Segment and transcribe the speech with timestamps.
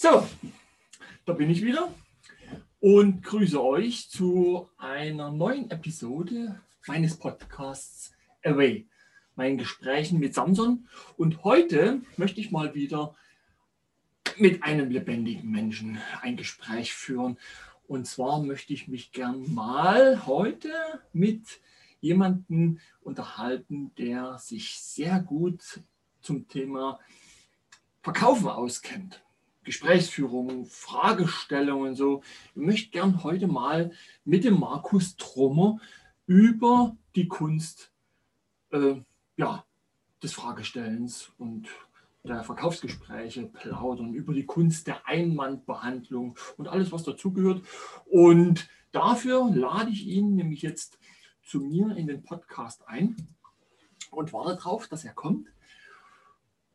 [0.00, 0.24] So,
[1.26, 1.92] da bin ich wieder
[2.78, 8.12] und grüße euch zu einer neuen Episode meines Podcasts
[8.44, 8.86] Away,
[9.34, 10.88] meinen Gesprächen mit Samson.
[11.16, 13.16] Und heute möchte ich mal wieder
[14.36, 17.36] mit einem lebendigen Menschen ein Gespräch führen.
[17.88, 20.70] Und zwar möchte ich mich gern mal heute
[21.12, 21.60] mit
[22.00, 25.80] jemandem unterhalten, der sich sehr gut
[26.20, 27.00] zum Thema
[28.00, 29.24] Verkaufen auskennt.
[29.68, 32.22] Gesprächsführung, Fragestellungen so.
[32.54, 33.92] Ich möchte gern heute mal
[34.24, 35.78] mit dem Markus Trummer
[36.24, 37.92] über die Kunst
[38.70, 38.94] äh,
[39.36, 39.66] ja,
[40.22, 41.68] des Fragestellens und
[42.24, 47.62] der Verkaufsgespräche plaudern, über die Kunst der Einwandbehandlung und alles, was dazugehört.
[48.06, 50.98] Und dafür lade ich ihn nämlich jetzt
[51.42, 53.16] zu mir in den Podcast ein
[54.10, 55.46] und warte darauf, dass er kommt.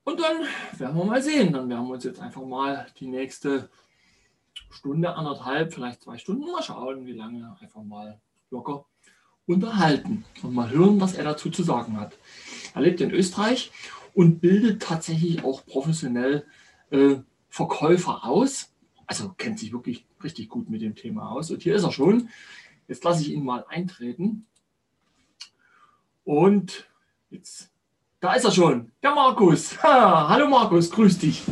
[0.04, 0.42] Und dann
[0.78, 1.54] werden wir mal sehen.
[1.54, 3.70] Dann werden wir uns jetzt einfach mal die nächste
[4.70, 8.86] Stunde, anderthalb, vielleicht zwei Stunden mal schauen, wie lange einfach mal locker
[9.46, 12.18] unterhalten und mal hören, was er dazu zu sagen hat.
[12.74, 13.72] Er lebt in Österreich
[14.14, 16.46] und bildet tatsächlich auch professionell
[16.92, 17.16] äh,
[17.50, 18.72] Verkäufer aus.
[19.06, 21.52] Also kennt sich wirklich richtig gut mit dem Thema aus.
[21.52, 22.30] Und hier ist er schon.
[22.88, 24.46] Jetzt lasse ich ihn mal eintreten.
[26.24, 26.88] Und
[27.30, 27.73] jetzt
[28.24, 29.84] da ist er schon, der Markus.
[29.84, 31.44] Ha, hallo Markus, grüß dich.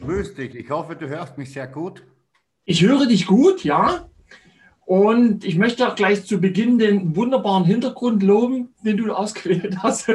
[0.00, 2.04] Grüß dich, ich hoffe, du hörst mich sehr gut.
[2.64, 4.08] Ich höre dich gut, ja.
[4.84, 10.08] Und ich möchte auch gleich zu Beginn den wunderbaren Hintergrund loben, den du ausgewählt hast.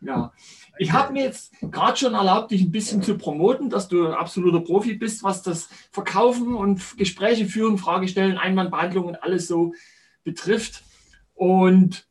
[0.00, 0.32] ja,
[0.78, 4.14] ich habe mir jetzt gerade schon erlaubt, dich ein bisschen zu promoten, dass du ein
[4.14, 9.74] absoluter Profi bist, was das Verkaufen und Gespräche führen, Fragestellen, Einwandbehandlung und alles so
[10.22, 10.84] betrifft.
[11.34, 12.06] Und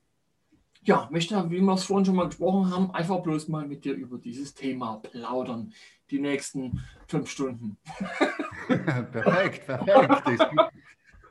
[0.86, 3.94] ja, möchte, wie wir es vorhin schon mal gesprochen haben, einfach bloß mal mit dir
[3.94, 5.74] über dieses Thema plaudern.
[6.12, 7.78] Die nächsten fünf Stunden.
[8.68, 10.26] perfekt, perfekt.
[10.26, 10.72] Gibt,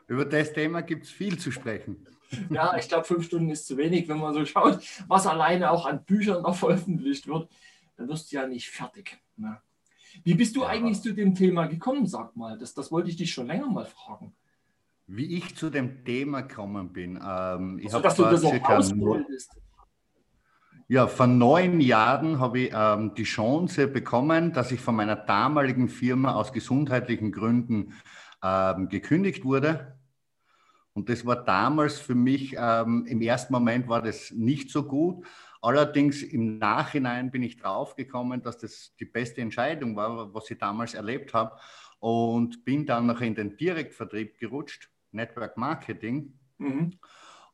[0.09, 2.07] über das Thema gibt es viel zu sprechen.
[2.51, 5.87] Ja, ich glaube, fünf Stunden ist zu wenig, wenn man so schaut, was alleine auch
[5.87, 7.49] an Büchern noch veröffentlicht wird.
[7.97, 9.19] Dann wirst du ja nicht fertig.
[9.37, 9.61] Ne?
[10.25, 10.69] Wie bist du ja.
[10.69, 12.59] eigentlich zu dem Thema gekommen, sag mal?
[12.59, 14.35] Das, das wollte ich dich schon länger mal fragen.
[15.15, 17.21] Wie ich zu dem Thema gekommen bin.
[17.23, 19.19] Ähm, ich also, dass du das auch.
[20.89, 25.91] Ja, vor neun Jahren habe ich ähm, die Chance bekommen, dass ich von meiner damaligen
[25.91, 27.93] Firma aus gesundheitlichen Gründen
[28.43, 29.99] ähm, gekündigt wurde.
[30.95, 35.27] Und das war damals für mich, ähm, im ersten Moment war das nicht so gut.
[35.61, 40.95] Allerdings im Nachhinein bin ich draufgekommen, dass das die beste Entscheidung war, was ich damals
[40.95, 41.55] erlebt habe.
[42.01, 46.33] Und bin dann noch in den Direktvertrieb gerutscht Network Marketing.
[46.59, 46.93] Mhm.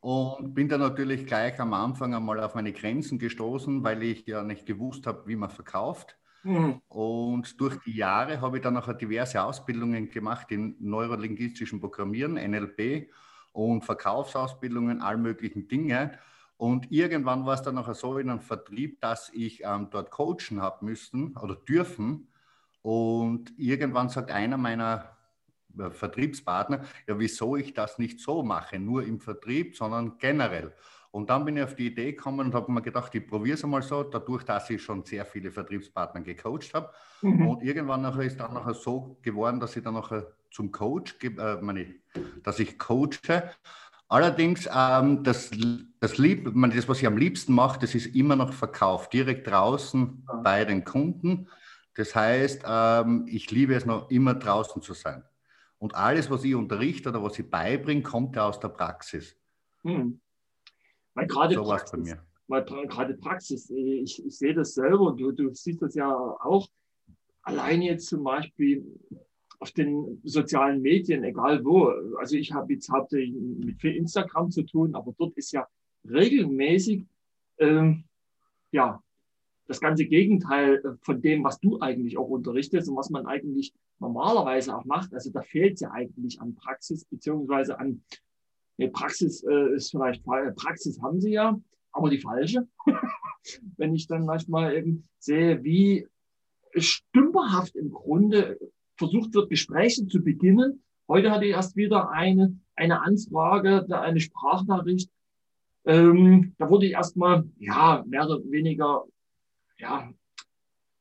[0.01, 4.43] Und bin dann natürlich gleich am Anfang einmal auf meine Grenzen gestoßen, weil ich ja
[4.43, 6.17] nicht gewusst habe, wie man verkauft.
[6.43, 6.81] Mhm.
[6.87, 13.09] Und durch die Jahre habe ich dann auch diverse Ausbildungen gemacht in neurolinguistischen Programmieren, NLP
[13.51, 16.17] und Verkaufsausbildungen, all möglichen Dinge.
[16.57, 20.61] Und irgendwann war es dann auch so in einem Vertrieb, dass ich ähm, dort coachen
[20.61, 22.27] habe müssen oder dürfen.
[22.81, 25.17] Und irgendwann sagt einer meiner
[25.91, 30.73] Vertriebspartner, ja, wieso ich das nicht so mache, nur im Vertrieb, sondern generell.
[31.11, 33.63] Und dann bin ich auf die Idee gekommen und habe mir gedacht, ich probiere es
[33.63, 36.91] einmal so, dadurch, dass ich schon sehr viele Vertriebspartner gecoacht habe.
[37.21, 37.47] Mhm.
[37.47, 41.55] Und irgendwann nachher ist dann nachher so geworden, dass ich dann nachher zum Coach, äh,
[41.61, 41.95] meine,
[42.43, 43.49] dass ich coache.
[44.07, 45.51] Allerdings, ähm, das,
[45.99, 50.23] das, Lieb, das, was ich am liebsten mache, das ist immer noch Verkauf, direkt draußen
[50.27, 50.35] ja.
[50.37, 51.47] bei den Kunden.
[51.95, 55.23] Das heißt, ähm, ich liebe es noch immer draußen zu sein.
[55.79, 59.35] Und alles, was ich unterrichte oder was ich beibringe, kommt ja aus der Praxis.
[59.83, 60.19] Hm.
[61.13, 62.23] Weil gerade so Praxis, bei mir.
[62.47, 66.67] Weil gerade Praxis, äh, ich, ich sehe das selber, du, du siehst das ja auch.
[67.43, 68.85] Allein jetzt zum Beispiel
[69.59, 71.87] auf den sozialen Medien, egal wo.
[72.19, 75.67] Also ich habe jetzt hauptsächlich mit Instagram zu tun, aber dort ist ja
[76.05, 77.05] regelmäßig
[77.57, 78.03] ähm,
[78.71, 79.01] ja,
[79.69, 83.71] das ganze Gegenteil äh, von dem, was du eigentlich auch unterrichtest und was man eigentlich
[83.99, 85.13] normalerweise auch macht.
[85.13, 88.01] Also da fehlt es ja eigentlich an Praxis, beziehungsweise an
[88.77, 91.59] nee, Praxis äh, ist vielleicht Praxis haben sie ja,
[91.91, 92.67] aber die falsche.
[93.77, 96.07] Wenn ich dann manchmal eben sehe, wie
[96.75, 98.59] stümperhaft im Grunde
[98.95, 100.83] versucht wird, Gespräche zu beginnen.
[101.07, 105.09] Heute hatte ich erst wieder eine, eine Anfrage, eine Sprachnachricht.
[105.85, 109.05] Ähm, da wurde ich erstmal, ja, mehr oder weniger
[109.79, 110.13] ja,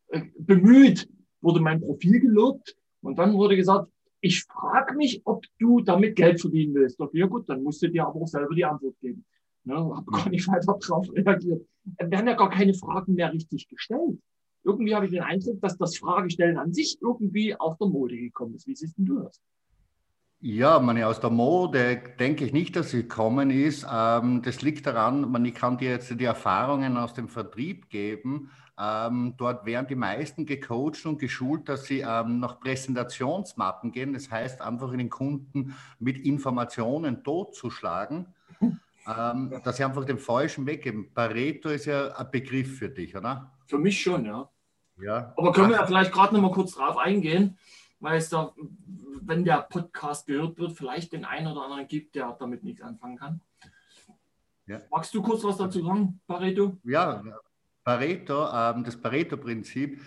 [0.09, 1.09] äh, bemüht,
[1.41, 3.91] wurde mein Profil gelobt und dann wurde gesagt,
[4.21, 6.99] ich frage mich, ob du damit Geld verdienen willst.
[6.99, 9.25] Doch, ja gut, dann musst du dir aber auch selber die Antwort geben.
[9.65, 11.67] Ne, habe gar nicht weiter darauf reagiert.
[11.85, 14.19] Wir haben ja gar keine Fragen mehr richtig gestellt.
[14.65, 18.55] irgendwie habe ich den Eindruck, dass das Fragestellen an sich irgendwie auf der Mode gekommen
[18.55, 18.67] ist.
[18.67, 19.41] Wie siehst du das?
[20.41, 23.85] Ja, meine, aus der Mode denke ich nicht, dass sie gekommen ist.
[23.91, 28.53] Ähm, das liegt daran, man, ich kann dir jetzt die Erfahrungen aus dem Vertrieb geben.
[28.79, 34.13] Ähm, dort werden die meisten gecoacht und geschult, dass sie ähm, nach Präsentationsmappen gehen.
[34.13, 40.83] Das heißt, einfach den Kunden mit Informationen totzuschlagen, ähm, dass sie einfach den falschen Weg
[40.85, 41.11] geben.
[41.13, 43.51] Pareto ist ja ein Begriff für dich, oder?
[43.67, 44.49] Für mich schon, ja.
[45.03, 45.33] ja.
[45.37, 47.59] Aber können wir ja vielleicht gerade noch mal kurz drauf eingehen,
[48.01, 48.55] weil es da,
[49.23, 53.17] wenn der Podcast gehört wird, vielleicht den einen oder anderen gibt, der damit nichts anfangen
[53.17, 53.41] kann.
[54.67, 54.81] Ja.
[54.91, 56.77] Magst du kurz was dazu sagen, Pareto?
[56.85, 57.23] Ja,
[57.85, 60.01] Pareto, ähm, das Pareto-Prinzip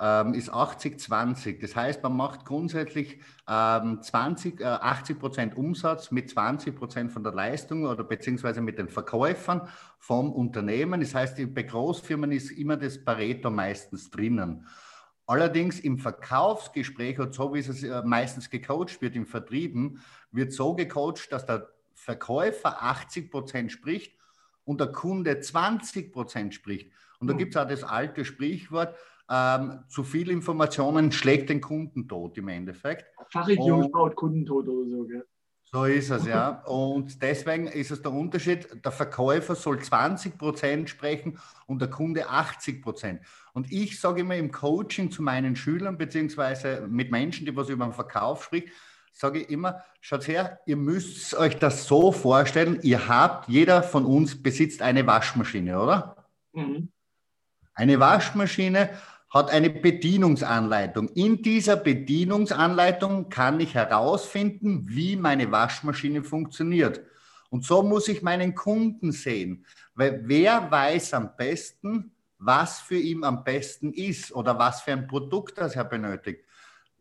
[0.00, 1.60] ähm, ist 80-20.
[1.60, 7.22] Das heißt, man macht grundsätzlich ähm, 20, äh, 80 Prozent Umsatz mit 20 Prozent von
[7.22, 9.68] der Leistung oder beziehungsweise mit den Verkäufern
[9.98, 11.00] vom Unternehmen.
[11.00, 14.66] Das heißt, bei Großfirmen ist immer das Pareto meistens drinnen.
[15.28, 20.00] Allerdings im Verkaufsgespräch und so wie es äh, meistens gecoacht wird im Vertrieben,
[20.32, 24.16] wird so gecoacht, dass der Verkäufer 80 Prozent spricht
[24.64, 26.90] und der Kunde 20 Prozent spricht.
[27.20, 27.38] Und da hm.
[27.38, 28.96] gibt es auch das alte Sprichwort,
[29.30, 33.04] ähm, zu viel Informationen schlägt den Kunden tot im Endeffekt.
[33.30, 35.26] Fachidiot baut Kunden tot oder so, gell?
[35.70, 36.62] So ist es, ja.
[36.64, 42.28] Und deswegen ist es der Unterschied, der Verkäufer soll 20 Prozent sprechen und der Kunde
[42.28, 43.20] 80 Prozent.
[43.52, 47.84] Und ich sage immer im Coaching zu meinen Schülern, beziehungsweise mit Menschen, die was über
[47.84, 48.70] den Verkauf sprechen,
[49.12, 54.06] sage ich immer, schaut her, ihr müsst euch das so vorstellen, ihr habt, jeder von
[54.06, 56.16] uns besitzt eine Waschmaschine, oder?
[56.52, 56.88] Mhm.
[57.74, 58.90] Eine Waschmaschine
[59.30, 61.08] hat eine Bedienungsanleitung.
[61.10, 67.02] In dieser Bedienungsanleitung kann ich herausfinden, wie meine Waschmaschine funktioniert.
[67.50, 69.64] Und so muss ich meinen Kunden sehen,
[69.94, 75.06] weil wer weiß am besten, was für ihn am besten ist oder was für ein
[75.06, 76.44] Produkt das er benötigt.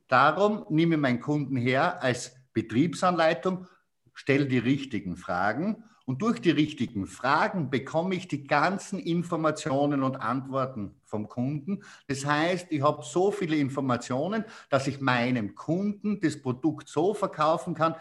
[0.08, 3.68] Darum nehme ich meinen Kunden her als Betriebsanleitung,
[4.14, 10.16] stelle die richtigen Fragen und durch die richtigen Fragen bekomme ich die ganzen Informationen und
[10.16, 11.84] Antworten vom Kunden.
[12.08, 17.76] Das heißt, ich habe so viele Informationen, dass ich meinem Kunden das Produkt so verkaufen
[17.76, 17.96] kann,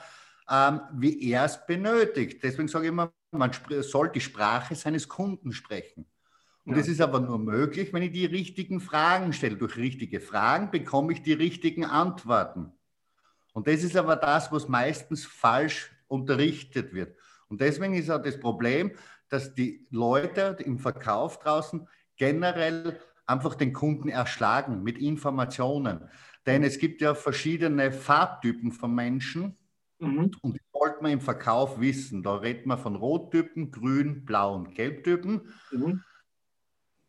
[0.48, 2.44] ähm, wie er es benötigt.
[2.44, 3.50] Deswegen sage ich immer, man
[3.80, 6.06] soll die Sprache seines Kunden sprechen.
[6.64, 6.78] Und ja.
[6.78, 9.56] das ist aber nur möglich, wenn ich die richtigen Fragen stelle.
[9.56, 12.70] Durch richtige Fragen bekomme ich die richtigen Antworten.
[13.52, 17.16] Und das ist aber das, was meistens falsch unterrichtet wird.
[17.48, 18.92] Und deswegen ist auch das Problem,
[19.28, 26.08] dass die Leute im Verkauf draußen generell einfach den Kunden erschlagen mit Informationen.
[26.46, 29.56] Denn es gibt ja verschiedene Farbtypen von Menschen
[29.98, 30.30] mhm.
[30.42, 32.22] und die sollte man im Verkauf wissen.
[32.22, 35.52] Da redet man von Rottypen, Grün, Blau und Gelbtypen.
[35.72, 36.02] Mhm.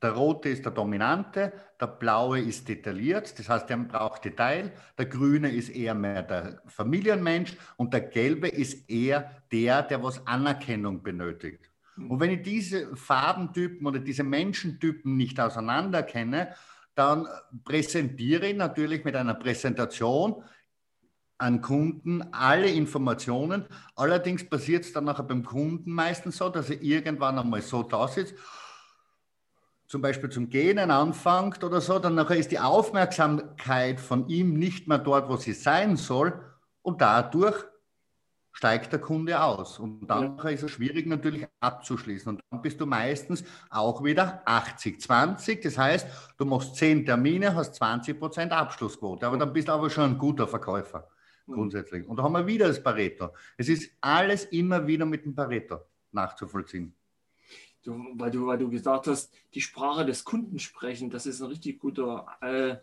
[0.07, 1.51] Der rote ist der dominante,
[1.81, 4.71] der blaue ist detailliert, das heißt, der braucht Detail.
[4.97, 10.25] Der grüne ist eher mehr der Familienmensch und der gelbe ist eher der, der was
[10.25, 11.69] Anerkennung benötigt.
[11.97, 12.09] Mhm.
[12.09, 16.55] Und wenn ich diese Farbentypen oder diese Menschentypen nicht auseinander kenne,
[16.95, 17.27] dann
[17.65, 20.41] präsentiere ich natürlich mit einer Präsentation
[21.37, 23.65] an Kunden alle Informationen.
[23.97, 28.07] Allerdings passiert es dann nachher beim Kunden meistens so, dass er irgendwann einmal so da
[28.07, 28.35] sitzt
[29.87, 34.87] zum Beispiel zum Gähnen anfängt oder so, dann nachher ist die Aufmerksamkeit von ihm nicht
[34.87, 36.39] mehr dort, wo sie sein soll
[36.81, 37.65] und dadurch
[38.51, 39.77] steigt der Kunde aus.
[39.77, 40.49] Und dann ja.
[40.49, 42.27] ist es schwierig natürlich abzuschließen.
[42.27, 45.61] Und dann bist du meistens auch wieder 80, 20.
[45.61, 49.27] Das heißt, du machst 10 Termine, hast 20 Prozent Abschlussquote.
[49.27, 51.07] Aber dann bist du aber schon ein guter Verkäufer
[51.45, 52.07] grundsätzlich.
[52.07, 53.29] Und da haben wir wieder das Pareto.
[53.57, 55.79] Es ist alles immer wieder mit dem Pareto
[56.11, 56.96] nachzuvollziehen.
[57.87, 61.47] Du, weil, du, weil du gesagt hast, die Sprache des Kunden sprechen, das ist ein
[61.47, 62.75] richtig guter, äh,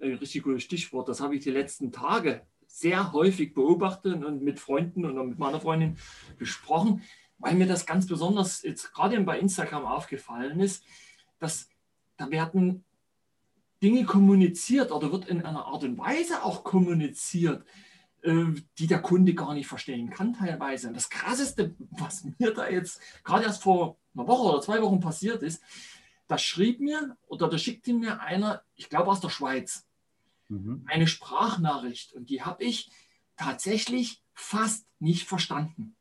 [0.00, 1.08] ein richtig gutes Stichwort.
[1.08, 5.60] Das habe ich die letzten Tage sehr häufig beobachtet und mit Freunden und mit meiner
[5.60, 5.96] Freundin
[6.38, 7.02] besprochen,
[7.38, 10.84] weil mir das ganz besonders jetzt gerade bei Instagram aufgefallen ist,
[11.40, 11.68] dass
[12.16, 12.84] da werden
[13.82, 17.64] Dinge kommuniziert oder wird in einer Art und Weise auch kommuniziert,
[18.24, 20.88] die der Kunde gar nicht verstehen kann teilweise.
[20.88, 25.00] Und das Krasseste, was mir da jetzt gerade erst vor einer Woche oder zwei Wochen
[25.00, 25.62] passiert ist,
[26.26, 29.86] da schrieb mir oder da schickte mir einer, ich glaube aus der Schweiz,
[30.48, 30.84] mhm.
[30.86, 32.90] eine Sprachnachricht und die habe ich
[33.36, 35.94] tatsächlich fast nicht verstanden.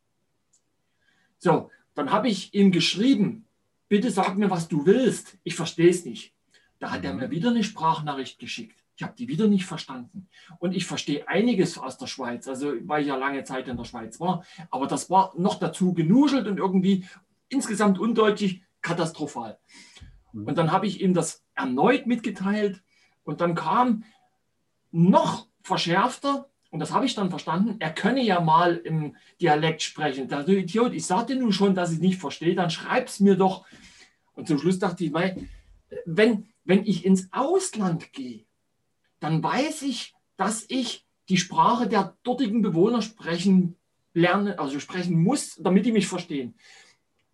[1.38, 3.46] So, dann habe ich ihm geschrieben,
[3.88, 6.34] bitte sag mir, was du willst, ich verstehe es nicht.
[6.80, 7.06] Da hat mhm.
[7.06, 8.85] er mir wieder eine Sprachnachricht geschickt.
[8.98, 10.30] Ich habe die wieder nicht verstanden.
[10.60, 13.84] Und ich verstehe einiges aus der Schweiz, also weil ich ja lange Zeit in der
[13.84, 14.46] Schweiz war.
[14.70, 17.06] Aber das war noch dazu genuschelt und irgendwie
[17.50, 19.58] insgesamt undeutlich, katastrophal.
[20.32, 20.48] Mhm.
[20.48, 22.82] Und dann habe ich ihm das erneut mitgeteilt
[23.24, 24.04] und dann kam
[24.92, 30.28] noch verschärfter, und das habe ich dann verstanden, er könne ja mal im Dialekt sprechen.
[30.28, 33.36] Da, du Idiot, ich sagte nun schon, dass ich nicht verstehe, dann schreib es mir
[33.36, 33.66] doch.
[34.34, 35.14] Und zum Schluss dachte ich,
[36.06, 38.45] wenn, wenn ich ins Ausland gehe,
[39.20, 43.76] dann weiß ich, dass ich die Sprache der dortigen Bewohner sprechen
[44.14, 46.56] lerne, also sprechen muss, damit die mich verstehen.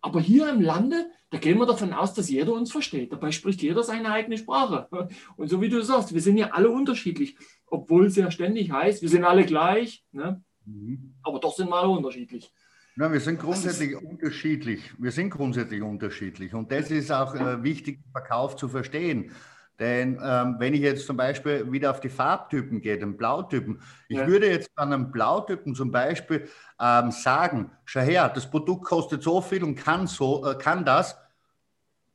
[0.00, 3.12] Aber hier im Lande, da gehen wir davon aus, dass jeder uns versteht.
[3.12, 4.88] Dabei spricht jeder seine eigene Sprache.
[5.36, 7.36] Und so wie du sagst, wir sind ja alle unterschiedlich,
[7.66, 10.04] obwohl es ja ständig heißt, wir sind alle gleich.
[10.10, 10.42] Ne?
[10.64, 11.14] Mhm.
[11.22, 12.52] Aber doch sind wir alle unterschiedlich.
[12.96, 14.92] Ja, wir sind grundsätzlich unterschiedlich.
[14.98, 16.52] Wir sind grundsätzlich unterschiedlich.
[16.52, 19.30] Und das ist auch äh, wichtig, Verkauf zu verstehen.
[19.78, 24.18] Denn ähm, wenn ich jetzt zum Beispiel wieder auf die Farbtypen gehe, den Blautypen, ich
[24.18, 24.26] ja.
[24.26, 26.48] würde jetzt an einem Blautypen zum Beispiel
[26.80, 31.16] ähm, sagen, schau her, das Produkt kostet so viel und kann, so, äh, kann das,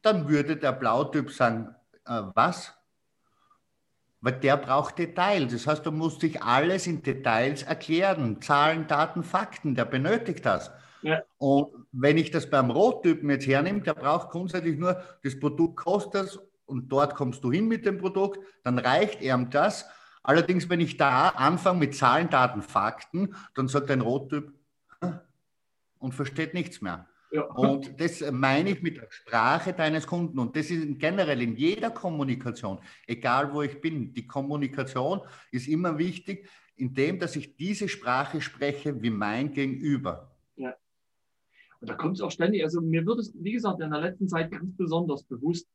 [0.01, 2.73] dann würde der Blautyp sagen, äh, was?
[4.21, 5.51] Weil der braucht Details.
[5.51, 8.41] Das heißt, du musst dich alles in Details erklären.
[8.41, 10.71] Zahlen, Daten, Fakten, der benötigt das.
[11.01, 11.21] Ja.
[11.37, 16.39] Und wenn ich das beim Rottypen jetzt hernehme, der braucht grundsätzlich nur, das Produkt kostet
[16.67, 19.89] und dort kommst du hin mit dem Produkt, dann reicht ihm das.
[20.21, 24.53] Allerdings, wenn ich da anfange mit Zahlen, Daten, Fakten, dann sagt ein Rottyp
[25.99, 27.07] und versteht nichts mehr.
[27.31, 27.43] Ja.
[27.43, 30.39] Und das meine ich mit der Sprache deines Kunden.
[30.39, 34.13] Und das ist generell in jeder Kommunikation, egal wo ich bin.
[34.13, 35.21] Die Kommunikation
[35.51, 40.31] ist immer wichtig, indem dass ich diese Sprache spreche wie mein Gegenüber.
[40.55, 40.75] Ja.
[41.79, 44.27] Und da kommt es auch ständig, also mir wird es, wie gesagt, in der letzten
[44.27, 45.67] Zeit ganz besonders bewusst,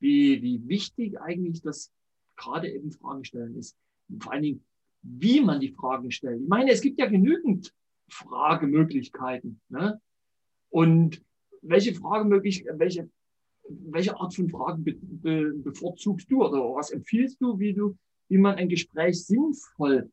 [0.00, 1.92] wie, wie wichtig eigentlich das
[2.36, 3.76] gerade eben Fragen stellen ist.
[4.08, 4.64] Und vor allen Dingen,
[5.02, 6.42] wie man die Fragen stellt.
[6.42, 7.72] Ich meine, es gibt ja genügend
[8.08, 9.60] Fragemöglichkeiten.
[9.68, 10.00] Ne?
[10.70, 11.22] Und
[11.62, 13.10] welche Fragemöglichkeiten, welche,
[13.68, 17.96] welche Art von Fragen be, be, bevorzugst du oder was empfiehlst du, wie du,
[18.28, 20.10] wie man ein Gespräch sinnvoll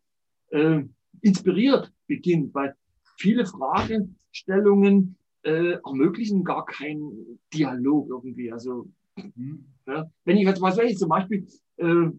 [0.49, 0.83] äh,
[1.21, 2.53] inspiriert beginnt?
[2.53, 2.75] Weil
[3.17, 8.51] viele Fragestellungen äh, ermöglichen gar keinen Dialog irgendwie.
[8.51, 9.65] Also Mhm.
[9.85, 11.47] Ja, wenn ich jetzt, was weiß zum Beispiel,
[11.77, 12.09] äh,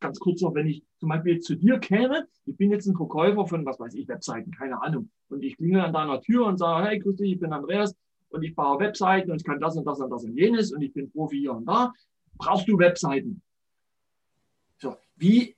[0.00, 3.46] ganz kurz noch, wenn ich zum Beispiel zu dir käme, ich bin jetzt ein Verkäufer
[3.46, 6.86] von, was weiß ich, Webseiten, keine Ahnung, und ich klingel an deiner Tür und sage,
[6.86, 7.94] hey, grüß dich, ich bin Andreas
[8.30, 10.82] und ich baue Webseiten und ich kann das und das und das und jenes und
[10.82, 11.92] ich bin Profi hier und da.
[12.36, 13.42] Brauchst du Webseiten?
[14.78, 15.56] So, wie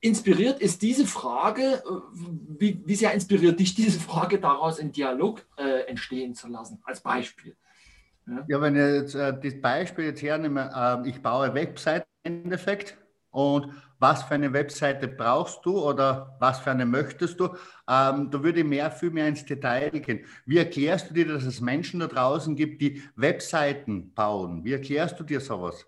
[0.00, 5.46] inspiriert ist diese Frage, äh, wie, wie sehr inspiriert dich diese Frage daraus, einen Dialog
[5.56, 7.56] äh, entstehen zu lassen, als Beispiel?
[8.28, 12.42] Ja, ja wenn ich jetzt äh, das Beispiel jetzt hernehme, äh, ich baue Webseiten im
[12.42, 12.96] Endeffekt
[13.30, 17.46] und was für eine Webseite brauchst du oder was für eine möchtest du,
[17.88, 20.24] ähm, da würde ich mehr, viel mehr ins Detail gehen.
[20.46, 24.64] Wie erklärst du dir, dass es Menschen da draußen gibt, die Webseiten bauen?
[24.64, 25.86] Wie erklärst du dir sowas?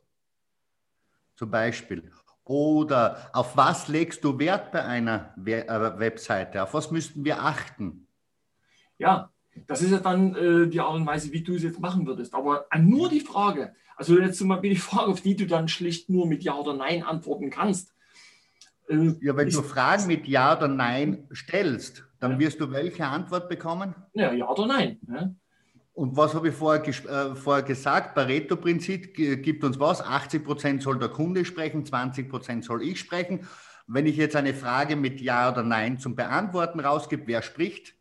[1.37, 2.11] Zum Beispiel.
[2.45, 6.63] Oder auf was legst du Wert bei einer äh, Webseite?
[6.63, 8.09] Auf was müssten wir achten?
[8.99, 9.31] Ja,
[9.67, 12.35] das ist ja dann äh, die Art und Weise, wie du es jetzt machen würdest.
[12.35, 16.09] Aber nur die Frage, also jetzt zum Beispiel die Frage, auf die du dann schlicht
[16.09, 17.95] nur mit Ja oder Nein antworten kannst.
[18.89, 22.39] Äh, ja, wenn du Fragen mit Ja oder Nein stellst, dann ja.
[22.39, 23.95] wirst du welche Antwort bekommen?
[24.15, 24.99] Ja, Ja oder Nein.
[25.09, 25.35] Ja.
[25.93, 28.15] Und was habe ich vorher, äh, vorher gesagt?
[28.15, 30.01] Pareto-Prinzip gibt uns was?
[30.01, 33.41] 80 Prozent soll der Kunde sprechen, 20 Prozent soll ich sprechen.
[33.87, 37.95] Wenn ich jetzt eine Frage mit Ja oder Nein zum Beantworten rausgebe, wer spricht?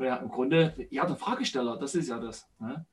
[0.00, 2.48] Ja, im Grunde, ja, der Fragesteller, das ist ja das.
[2.58, 2.84] Ne?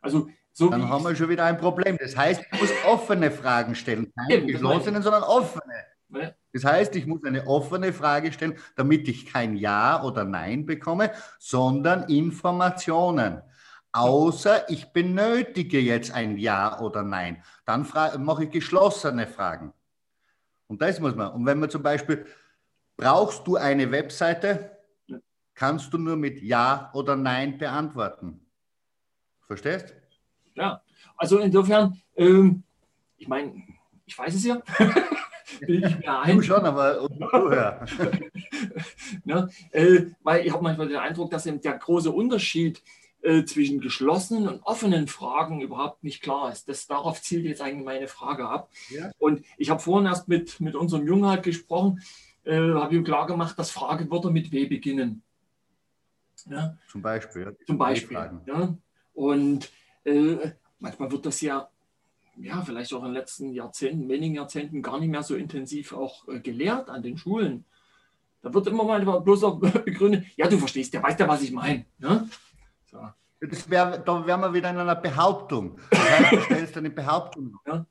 [0.00, 1.96] Also, so Dann haben wir schon wieder ein Problem.
[1.98, 5.74] Das heißt, ich muss offene Fragen stellen, keine geschlossenen, sondern offene.
[6.08, 6.36] Ne?
[6.52, 11.10] Das heißt, ich muss eine offene Frage stellen, damit ich kein Ja oder Nein bekomme,
[11.40, 13.42] sondern Informationen.
[13.90, 17.42] Außer ich benötige jetzt ein Ja oder Nein.
[17.64, 17.86] Dann
[18.18, 19.72] mache ich geschlossene Fragen.
[20.68, 21.32] Und das muss man.
[21.32, 22.26] Und wenn man zum Beispiel,
[22.96, 24.73] brauchst du eine Webseite?
[25.54, 28.40] Kannst du nur mit Ja oder Nein beantworten.
[29.46, 29.94] Verstehst?
[30.54, 30.82] Ja,
[31.16, 32.62] also insofern, ähm,
[33.16, 33.62] ich meine,
[34.06, 34.62] ich weiß es ja.
[36.26, 37.86] Du schon, aber vorher.
[39.24, 42.82] ne, äh, weil ich habe manchmal den Eindruck, dass eben der große Unterschied
[43.22, 46.68] äh, zwischen geschlossenen und offenen Fragen überhaupt nicht klar ist.
[46.68, 48.70] Das, darauf zielt jetzt eigentlich meine Frage ab.
[48.90, 49.10] Ja.
[49.18, 52.02] Und ich habe vorhin erst mit, mit unserem Jungen halt gesprochen,
[52.44, 55.22] äh, habe ihm klar gemacht, dass Fragewörter mit W beginnen.
[56.46, 56.76] Ja?
[56.88, 57.42] Zum Beispiel.
[57.42, 58.30] Ja, Zum Beispiel.
[58.46, 58.76] Ja?
[59.14, 59.70] Und
[60.04, 61.68] äh, manchmal wird das ja,
[62.36, 66.26] ja, vielleicht auch in den letzten Jahrzehnten, wenigen Jahrzehnten gar nicht mehr so intensiv auch
[66.28, 67.64] äh, gelehrt an den Schulen.
[68.42, 71.52] Da wird immer mal bloß auch begründet, ja, du verstehst, der weiß ja, was ich
[71.52, 71.86] meine.
[71.98, 72.28] Ne?
[72.90, 72.98] So.
[73.68, 75.78] Wär, da wären wir wieder in einer Behauptung.
[75.90, 77.56] Das heißt, du stellst eine Behauptung.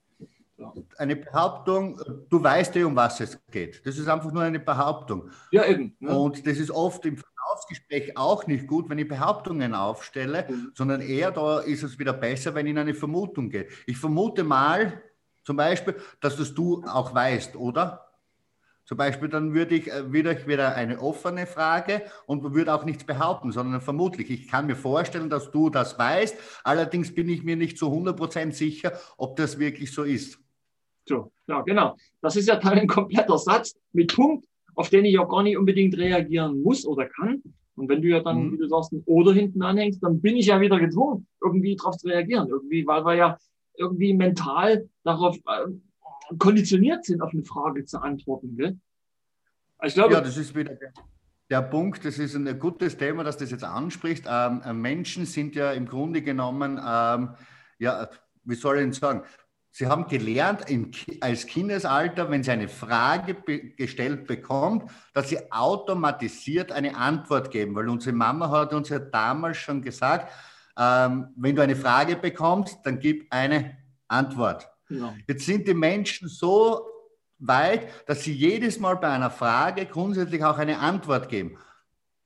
[0.55, 0.71] Ja.
[0.97, 3.85] Eine Behauptung, du weißt ja, um was es geht.
[3.85, 5.29] Das ist einfach nur eine Behauptung.
[5.51, 5.97] Ja, eben.
[5.99, 6.15] Ne?
[6.15, 7.17] Und das ist oft im
[7.63, 10.71] Verkaufsgespräch auch nicht gut, wenn ich Behauptungen aufstelle, mhm.
[10.75, 13.67] sondern eher da ist es wieder besser, wenn ich in eine Vermutung gehe.
[13.85, 15.01] Ich vermute mal
[15.43, 18.09] zum Beispiel, dass das du auch weißt, oder?
[18.85, 22.83] Zum Beispiel, dann würde ich, äh, würde ich wieder eine offene Frage und würde auch
[22.83, 24.29] nichts behaupten, sondern vermutlich.
[24.29, 26.35] Ich kann mir vorstellen, dass du das weißt.
[26.65, 30.37] Allerdings bin ich mir nicht zu 100% sicher, ob das wirklich so ist.
[31.07, 31.95] So, ja, genau.
[32.21, 35.57] Das ist ja dann ein kompletter Satz mit Punkt, auf den ich auch gar nicht
[35.57, 37.41] unbedingt reagieren muss oder kann.
[37.75, 38.53] Und wenn du ja dann, mhm.
[38.53, 41.97] wie du sagst, ein Oder hinten anhängst, dann bin ich ja wieder gezwungen, irgendwie darauf
[41.97, 42.47] zu reagieren.
[42.47, 43.37] Irgendwie, weil wir ja
[43.75, 48.55] irgendwie mental darauf äh, konditioniert sind, auf eine Frage zu antworten.
[48.55, 48.77] Gell?
[49.83, 50.93] Ich glaube, ja, das ist wieder der,
[51.49, 54.25] der Punkt, das ist ein gutes Thema, dass das jetzt anspricht.
[54.27, 57.29] Ähm, äh, Menschen sind ja im Grunde genommen, ähm,
[57.79, 58.09] ja,
[58.43, 59.23] wie soll ich denn sagen,
[59.75, 65.51] Sie haben gelernt im, als Kindesalter, wenn Sie eine Frage be gestellt bekommt, dass Sie
[65.51, 70.31] automatisiert eine Antwort geben, weil unsere Mama hat uns ja damals schon gesagt,
[70.77, 73.75] ähm, wenn du eine Frage bekommst, dann gib eine
[74.07, 74.69] Antwort.
[74.89, 75.15] Ja.
[75.27, 76.81] Jetzt sind die Menschen so
[77.39, 81.57] weit, dass sie jedes Mal bei einer Frage grundsätzlich auch eine Antwort geben.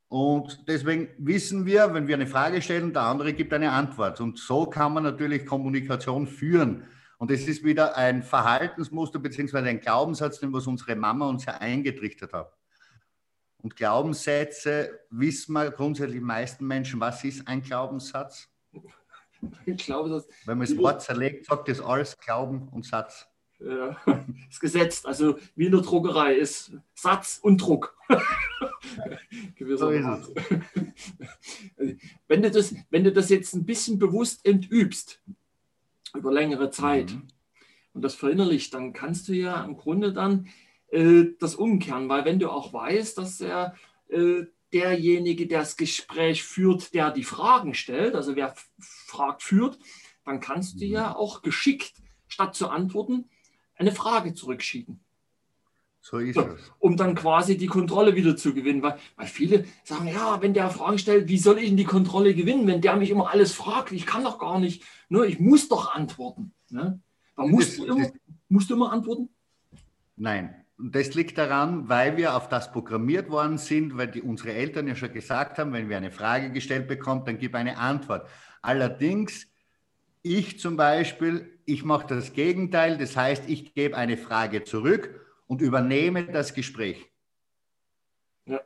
[0.10, 4.20] Und deswegen wissen wir, wenn wir eine Frage stellen, der andere gibt eine Antwort.
[4.20, 6.84] Und so kann man natürlich Kommunikation führen.
[7.18, 11.56] Und es ist wieder ein Verhaltensmuster beziehungsweise ein Glaubenssatz, den was unsere Mama uns ja
[11.56, 12.56] eingetrichtert hat.
[13.58, 18.48] Und Glaubenssätze wissen wir grundsätzlich die meisten Menschen, was ist ein Glaubenssatz?
[19.68, 23.28] Ich glaube, dass Wenn man das Wort zerlegt, sagt das alles Glauben und Satz.
[23.60, 23.96] Ja,
[24.50, 27.96] ist gesetzt, also wie in der Druckerei ist Satz und Druck.
[29.76, 30.34] so ist es.
[32.28, 35.22] Wenn du, das, wenn du das jetzt ein bisschen bewusst entübst,
[36.18, 37.28] über längere Zeit, mhm.
[37.94, 40.48] und das verinnerlicht, dann kannst du ja im Grunde dann
[40.90, 43.76] äh, das umkehren, weil wenn du auch weißt, dass er
[44.10, 49.80] äh, derjenige, der das Gespräch führt, der die Fragen stellt, also wer fragt, führt,
[50.26, 51.16] dann kannst du ja mhm.
[51.16, 51.94] auch geschickt,
[52.28, 53.30] statt zu antworten,
[53.76, 55.00] eine Frage zurückschieben.
[56.10, 56.72] So ist es.
[56.80, 58.82] Um dann quasi die Kontrolle wieder zu gewinnen.
[58.82, 62.34] Weil, weil viele sagen, ja, wenn der Fragen stellt, wie soll ich denn die Kontrolle
[62.34, 63.92] gewinnen, wenn der mich immer alles fragt?
[63.92, 64.86] Ich kann doch gar nicht.
[65.10, 65.26] Ne?
[65.26, 66.54] Ich muss doch antworten.
[66.70, 67.02] Ne?
[67.36, 68.08] musst, das, du immer,
[68.48, 69.28] musst du immer antworten?
[70.16, 70.56] Nein.
[70.78, 74.88] Und das liegt daran, weil wir auf das programmiert worden sind, weil die, unsere Eltern
[74.88, 78.30] ja schon gesagt haben, wenn wir eine Frage gestellt bekommen, dann gib eine Antwort.
[78.62, 79.48] Allerdings,
[80.22, 82.98] ich zum Beispiel, ich mache das Gegenteil.
[82.98, 87.10] Das heißt, ich gebe eine Frage zurück und übernehme das Gespräch.
[88.46, 88.62] Ja.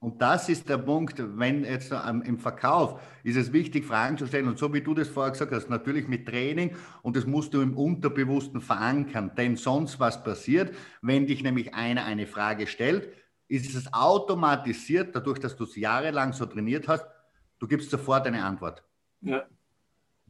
[0.00, 4.48] Und das ist der Punkt, wenn jetzt im Verkauf ist es wichtig, Fragen zu stellen.
[4.48, 7.62] Und so wie du das vorher gesagt hast, natürlich mit Training und das musst du
[7.62, 9.32] im Unterbewussten verankern.
[9.36, 13.12] Denn sonst was passiert, wenn dich nämlich einer eine Frage stellt,
[13.48, 17.06] ist es automatisiert, dadurch, dass du es jahrelang so trainiert hast,
[17.58, 18.82] du gibst sofort eine Antwort.
[19.20, 19.46] Ja.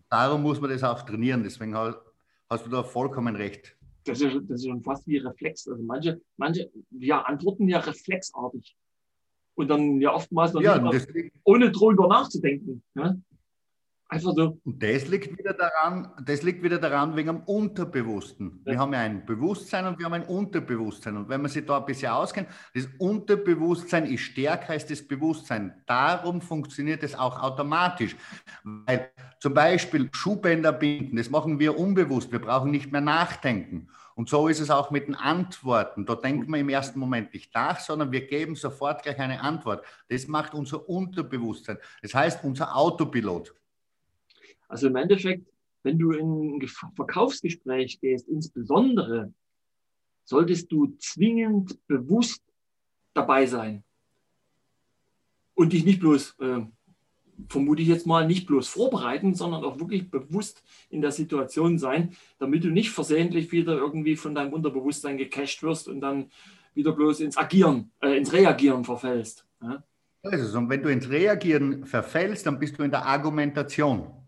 [0.08, 1.42] Darum muss man das auch trainieren.
[1.42, 3.76] Deswegen hast du da vollkommen recht.
[4.04, 5.66] Das ist, das ist schon fast wie Reflex.
[5.68, 8.76] Also manche, manche ja, antworten ja reflexartig.
[9.54, 11.08] Und dann ja oftmals noch ja, nicht,
[11.44, 12.82] ohne drüber nachzudenken.
[12.94, 13.22] Ne?
[14.14, 14.60] Einfach so.
[14.64, 18.62] Und das liegt wieder daran, das liegt wieder daran wegen dem Unterbewussten.
[18.64, 18.72] Ja.
[18.72, 21.16] Wir haben ja ein Bewusstsein und wir haben ein Unterbewusstsein.
[21.16, 25.82] Und wenn man sich da ein bisschen auskennt, das Unterbewusstsein ist stärker als das Bewusstsein.
[25.86, 28.16] Darum funktioniert es auch automatisch.
[28.62, 32.32] Weil zum Beispiel Schuhbänder binden, das machen wir unbewusst.
[32.32, 33.88] Wir brauchen nicht mehr nachdenken.
[34.14, 36.06] Und so ist es auch mit den Antworten.
[36.06, 39.84] Da denkt man im ersten Moment nicht nach, sondern wir geben sofort gleich eine Antwort.
[40.08, 41.78] Das macht unser Unterbewusstsein.
[42.00, 43.54] Das heißt, unser Autopilot.
[44.68, 45.46] Also im Endeffekt,
[45.82, 49.32] wenn du in ein Verkaufsgespräch gehst, insbesondere,
[50.24, 52.42] solltest du zwingend bewusst
[53.12, 53.84] dabei sein.
[55.54, 56.62] Und dich nicht bloß, äh,
[57.48, 62.16] vermute ich jetzt mal, nicht bloß vorbereiten, sondern auch wirklich bewusst in der Situation sein,
[62.38, 66.30] damit du nicht versehentlich wieder irgendwie von deinem Unterbewusstsein gecached wirst und dann
[66.74, 69.46] wieder bloß ins Agieren, äh, ins Reagieren verfällst.
[69.62, 69.84] Ja?
[70.22, 74.23] Also, wenn du ins Reagieren verfällst, dann bist du in der Argumentation.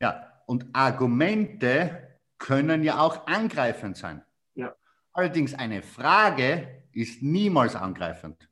[0.00, 2.08] Ja, und Argumente
[2.38, 4.22] können ja auch angreifend sein.
[4.54, 4.74] Ja.
[5.12, 8.48] Allerdings eine Frage ist niemals angreifend.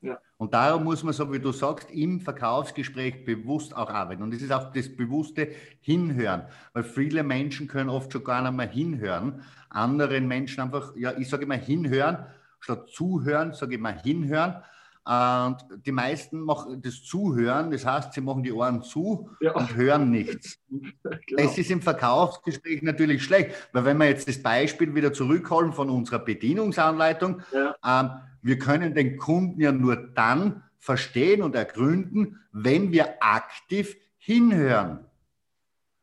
[0.00, 0.20] Ja.
[0.36, 4.22] Und darum muss man, so wie du sagst, im Verkaufsgespräch bewusst auch arbeiten.
[4.22, 5.48] Und es ist auch das bewusste
[5.80, 6.42] Hinhören,
[6.74, 9.42] weil viele Menschen können oft schon gar nicht mehr hinhören.
[9.70, 12.26] Anderen Menschen einfach, ja, ich sage immer hinhören,
[12.60, 14.62] statt zuhören, sage ich immer hinhören.
[15.06, 19.52] Und die meisten machen das Zuhören, das heißt, sie machen die Ohren zu ja.
[19.52, 20.58] und hören nichts.
[20.70, 21.20] genau.
[21.36, 25.90] Es ist im Verkaufsgespräch natürlich schlecht, weil wenn wir jetzt das Beispiel wieder zurückholen von
[25.90, 27.74] unserer Bedienungsanleitung, ja.
[27.84, 35.04] ähm, wir können den Kunden ja nur dann verstehen und ergründen, wenn wir aktiv hinhören.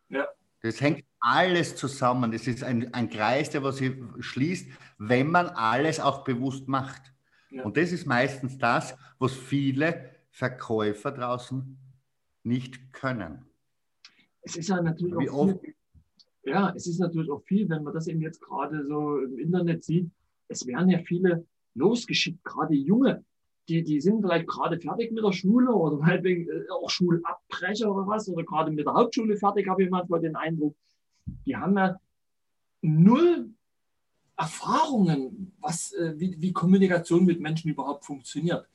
[0.09, 0.27] Ja.
[0.61, 2.31] Das hängt alles zusammen.
[2.31, 4.67] Das ist ein, ein Kreis, der was sich schließt,
[4.99, 7.01] wenn man alles auch bewusst macht.
[7.51, 7.63] Ja.
[7.63, 11.77] Und das ist meistens das, was viele Verkäufer draußen
[12.43, 13.45] nicht können.
[14.41, 15.75] Es ist ja natürlich Wie auch viel,
[16.43, 19.83] ja, es ist natürlich auch viel, wenn man das eben jetzt gerade so im Internet
[19.83, 20.09] sieht.
[20.47, 23.23] Es werden ja viele losgeschickt, gerade junge,
[23.69, 28.07] die, die sind vielleicht gerade fertig mit der Schule oder meinetwegen äh, auch Schulabbrecher oder
[28.07, 30.75] was, oder gerade mit der Hauptschule fertig, habe ich manchmal den Eindruck.
[31.45, 31.99] Die haben ja
[32.81, 33.49] null
[34.41, 38.67] Erfahrungen, was, äh, wie, wie Kommunikation mit Menschen überhaupt funktioniert.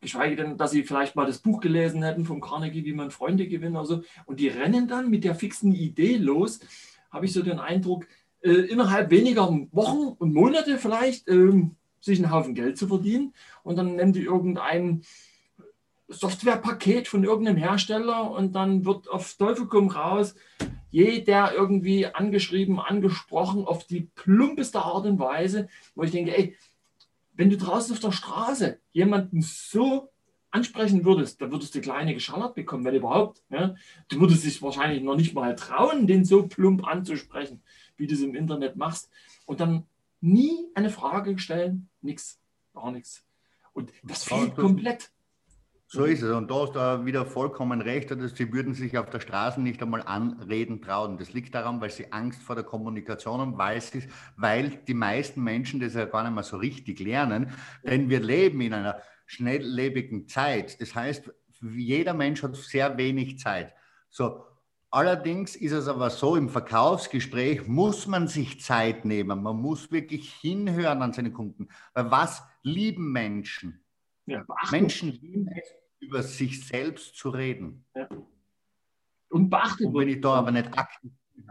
[0.00, 3.48] Geschweige denn, dass sie vielleicht mal das Buch gelesen hätten vom Carnegie, wie man Freunde
[3.48, 4.02] gewinnt oder so.
[4.26, 6.60] Und die rennen dann mit der fixen Idee los,
[7.10, 8.06] habe ich so den Eindruck,
[8.42, 11.68] äh, innerhalb weniger Wochen und Monate vielleicht äh,
[12.00, 13.34] sich einen Haufen Geld zu verdienen.
[13.64, 15.02] Und dann nehmen die irgendein
[16.06, 20.36] Softwarepaket von irgendeinem Hersteller und dann wird auf Teufel komm raus
[20.90, 26.56] jeder irgendwie angeschrieben, angesprochen auf die plumpeste Art und Weise, wo ich denke, ey,
[27.34, 30.10] wenn du draußen auf der Straße jemanden so
[30.50, 33.42] ansprechen würdest, dann würdest du kleine geschallert bekommen, wenn überhaupt.
[33.50, 33.74] Ja?
[34.08, 37.62] Du würdest dich wahrscheinlich noch nicht mal trauen, den so plump anzusprechen,
[37.96, 39.10] wie du es im Internet machst.
[39.44, 39.84] Und dann
[40.20, 42.40] nie eine Frage stellen, nichts,
[42.72, 43.22] gar nichts.
[43.74, 45.10] Und das fehlt komplett.
[45.88, 46.32] So ist es.
[46.32, 48.10] Und da hast du wieder vollkommen recht.
[48.10, 51.16] Dass sie würden sich auf der Straße nicht einmal anreden trauen.
[51.16, 54.02] Das liegt daran, weil sie Angst vor der Kommunikation haben, weil, sie,
[54.36, 57.52] weil die meisten Menschen das ja gar nicht mehr so richtig lernen.
[57.84, 60.80] Denn wir leben in einer schnelllebigen Zeit.
[60.80, 63.72] Das heißt, jeder Mensch hat sehr wenig Zeit.
[64.10, 64.44] So,
[64.90, 69.40] allerdings ist es aber so, im Verkaufsgespräch muss man sich Zeit nehmen.
[69.40, 71.68] Man muss wirklich hinhören an seine Kunden.
[71.94, 73.85] Weil was lieben Menschen?
[74.26, 75.68] Ja, Menschen lieben es,
[76.00, 77.84] über sich selbst zu reden.
[77.94, 78.08] Ja.
[79.28, 81.46] Und beachtet Und wenn ich da aber nicht aktiv bin.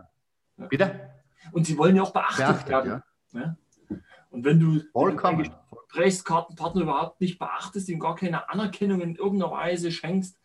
[0.57, 0.67] Ja.
[0.67, 1.09] Bitte?
[1.51, 3.03] Und sie wollen ja auch beachtet, beachtet werden.
[3.33, 3.57] Ja.
[4.29, 5.49] Und wenn du Vollkommen.
[5.71, 10.37] Gesprächskartenpartner überhaupt nicht beachtest, ihm gar keine Anerkennung in irgendeiner Weise schenkst,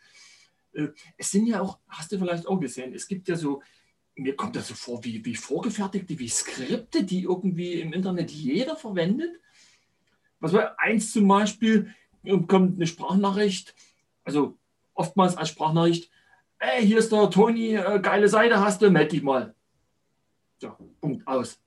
[0.73, 3.63] äh, es sind ja auch, hast du vielleicht auch gesehen, es gibt ja so,
[4.15, 8.77] mir kommt das so vor, wie, wie vorgefertigte, wie Skripte, die irgendwie im Internet jeder
[8.77, 9.41] verwendet.
[10.39, 11.95] Was war eins zum Beispiel,
[12.47, 13.75] kommt eine Sprachnachricht,
[14.25, 14.59] also
[14.95, 16.11] oftmals als Sprachnachricht,
[16.59, 19.55] ey, hier ist der Toni, äh, geile Seite hast du, melde dich mal.
[20.59, 21.61] So, Punkt, aus.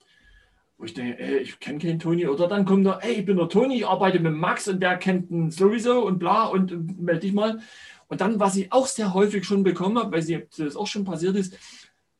[0.77, 2.27] Wo ich denke, ey, ich kenne keinen Toni.
[2.27, 4.97] Oder dann kommt da, ey, ich bin der Toni, ich arbeite mit Max und der
[4.97, 7.61] kennt ihn sowieso und bla und, und melde dich mal.
[8.07, 11.35] Und dann, was ich auch sehr häufig schon bekommen habe, weil das auch schon passiert
[11.35, 11.57] ist,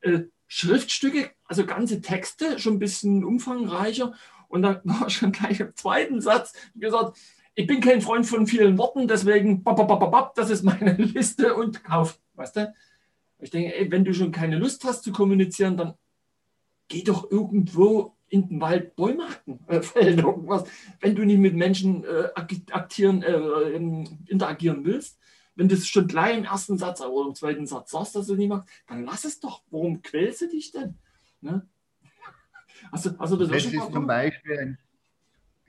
[0.01, 4.13] äh, Schriftstücke, also ganze Texte, schon ein bisschen umfangreicher.
[4.47, 7.17] Und dann war schon gleich im zweiten Satz gesagt,
[7.55, 9.63] ich bin kein Freund von vielen Worten, deswegen,
[10.35, 12.19] das ist meine Liste und kauf.
[12.33, 12.73] Weißt du?
[13.39, 15.93] Ich denke, ey, wenn du schon keine Lust hast zu kommunizieren, dann
[16.87, 20.63] geh doch irgendwo in den Wald Bäume hacken, äh, irgendwas.
[20.99, 23.69] Wenn du nicht mit Menschen äh, aktieren, äh,
[24.27, 25.19] interagieren willst,
[25.55, 28.35] wenn du es schon gleich im ersten Satz oder im zweiten Satz sagst, dass du
[28.35, 29.61] nicht machst, dann lass es doch.
[29.69, 30.97] Warum quälst du dich denn?
[31.41, 31.67] Ne?
[32.91, 34.77] Also, also das, das ist zum Beispiel ein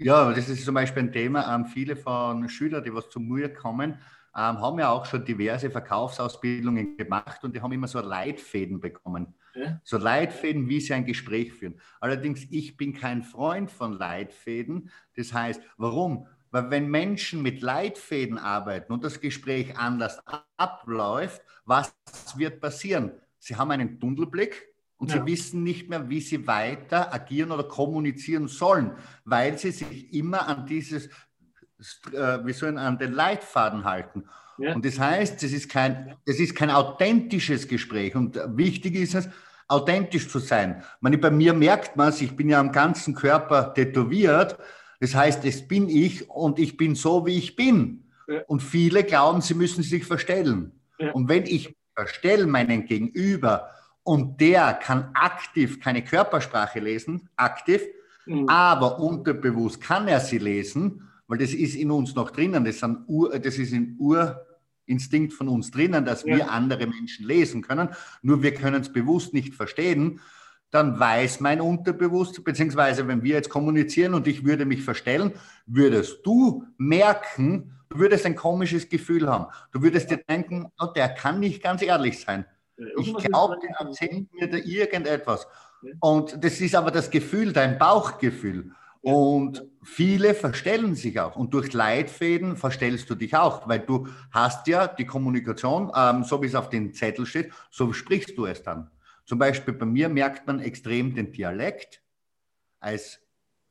[0.05, 1.55] ja, das ist zum Beispiel ein Thema.
[1.55, 3.93] Ähm, viele von Schülern, die was zu mir kommen,
[4.37, 9.35] ähm, haben ja auch schon diverse Verkaufsausbildungen gemacht und die haben immer so Leitfäden bekommen.
[9.55, 9.81] Ja.
[9.83, 11.81] So Leitfäden, wie sie ein Gespräch führen.
[12.01, 14.90] Allerdings, ich bin kein Freund von Leitfäden.
[15.17, 16.27] Das heißt, warum?
[16.51, 20.23] Weil wenn Menschen mit Leitfäden arbeiten und das Gespräch anders
[20.59, 21.95] abläuft, was
[22.37, 23.12] wird passieren?
[23.38, 25.19] Sie haben einen Tunnelblick und ja.
[25.19, 28.93] sie wissen nicht mehr, wie sie weiter agieren oder kommunizieren sollen,
[29.25, 31.07] weil sie sich immer an dieses,
[32.13, 34.25] äh, wie sollen, an den Leitfaden halten.
[34.59, 34.75] Ja.
[34.75, 38.15] Und das heißt, das ist, kein, das ist kein authentisches Gespräch.
[38.15, 39.29] Und wichtig ist es,
[39.67, 40.83] authentisch zu sein.
[41.01, 44.59] Man, bei mir merkt man es, ich bin ja am ganzen Körper tätowiert.
[45.01, 48.05] Das heißt, es bin ich und ich bin so, wie ich bin.
[48.29, 48.43] Ja.
[48.47, 50.73] Und viele glauben, sie müssen sich verstellen.
[50.99, 51.13] Ja.
[51.13, 53.71] Und wenn ich verstelle meinen Gegenüber
[54.05, 57.83] und der kann aktiv keine Körpersprache lesen, aktiv,
[58.27, 58.49] mhm.
[58.49, 63.38] aber unterbewusst kann er sie lesen, weil das ist in uns noch drinnen, das, Ur,
[63.38, 66.37] das ist ein Urinstinkt von uns drinnen, dass ja.
[66.37, 67.88] wir andere Menschen lesen können,
[68.23, 70.21] nur wir können es bewusst nicht verstehen,
[70.71, 75.33] dann weiß mein Unterbewusst, beziehungsweise wenn wir jetzt kommunizieren und ich würde mich verstellen,
[75.67, 79.47] würdest du merken, Du würdest ein komisches Gefühl haben.
[79.71, 82.45] Du würdest dir denken, oh, der kann nicht ganz ehrlich sein.
[82.99, 85.47] Ich glaube, der erzählt mir da irgendetwas.
[86.01, 88.73] Und das ist aber das Gefühl, dein Bauchgefühl.
[89.01, 91.37] Und viele verstellen sich auch.
[91.37, 96.41] Und durch Leitfäden verstellst du dich auch, weil du hast ja die Kommunikation, ähm, so
[96.41, 98.91] wie es auf dem Zettel steht, so sprichst du es dann.
[99.27, 102.01] Zum Beispiel bei mir merkt man extrem den Dialekt
[102.81, 103.21] als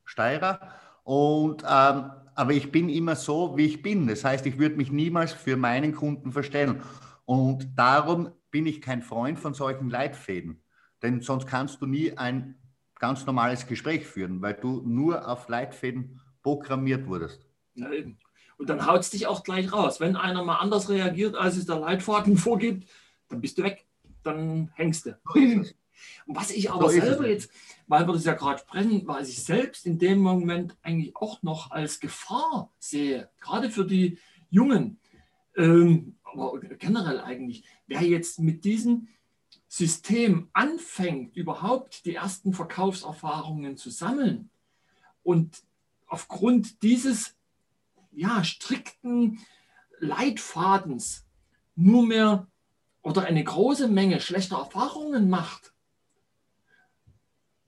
[0.04, 0.60] Steirer.
[1.02, 4.06] Und, ähm, aber ich bin immer so, wie ich bin.
[4.06, 6.80] Das heißt, ich würde mich niemals für meinen Kunden verstellen.
[7.24, 10.62] Und darum bin ich kein Freund von solchen Leitfäden.
[11.02, 12.54] Denn sonst kannst du nie ein
[13.00, 17.48] ganz normales Gespräch führen, weil du nur auf Leitfäden programmiert wurdest.
[17.74, 18.16] Ja, eben.
[18.56, 19.98] Und dann haut es dich auch gleich raus.
[19.98, 22.88] Wenn einer mal anders reagiert, als es der Leitfaden vorgibt,
[23.28, 23.86] dann bist du weg.
[24.22, 25.18] Dann hängst du.
[25.34, 25.74] Und
[26.28, 27.50] was ich aber so selber jetzt,
[27.88, 31.72] weil wir das ja gerade sprechen, was ich selbst in dem Moment eigentlich auch noch
[31.72, 34.16] als Gefahr sehe, gerade für die
[34.48, 35.00] Jungen,
[35.56, 39.08] ähm, aber generell eigentlich, wer jetzt mit diesem
[39.68, 44.50] System anfängt, überhaupt die ersten Verkaufserfahrungen zu sammeln
[45.22, 45.62] und
[46.06, 47.34] aufgrund dieses
[48.12, 49.40] ja, strikten
[49.98, 51.24] Leitfadens
[51.74, 52.46] nur mehr
[53.02, 55.72] oder eine große Menge schlechter Erfahrungen macht,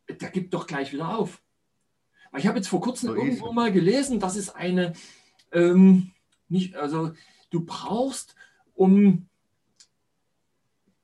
[0.08, 1.42] der gibt doch gleich wieder auf.
[2.36, 4.92] Ich habe jetzt vor kurzem so irgendwo mal gelesen, dass es eine,
[5.52, 6.12] ähm,
[6.48, 7.12] nicht, also
[7.50, 8.34] du brauchst,
[8.74, 9.28] um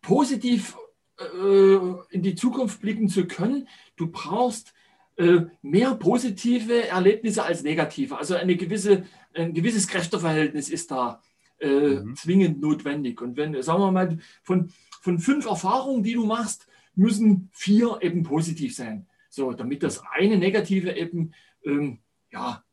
[0.02, 0.76] positiv
[1.18, 1.76] äh,
[2.10, 4.74] in die Zukunft blicken zu können, du brauchst
[5.16, 8.18] äh, mehr positive Erlebnisse als negative.
[8.18, 11.22] Also eine gewisse, ein gewisses Kräfteverhältnis ist da
[11.60, 12.16] äh, mhm.
[12.16, 13.20] zwingend notwendig.
[13.20, 18.22] Und wenn, sagen wir mal, von, von fünf Erfahrungen, die du machst, müssen vier eben
[18.22, 19.06] positiv sein.
[19.30, 21.32] So, damit das eine negative eben
[21.64, 22.64] ähm, ja,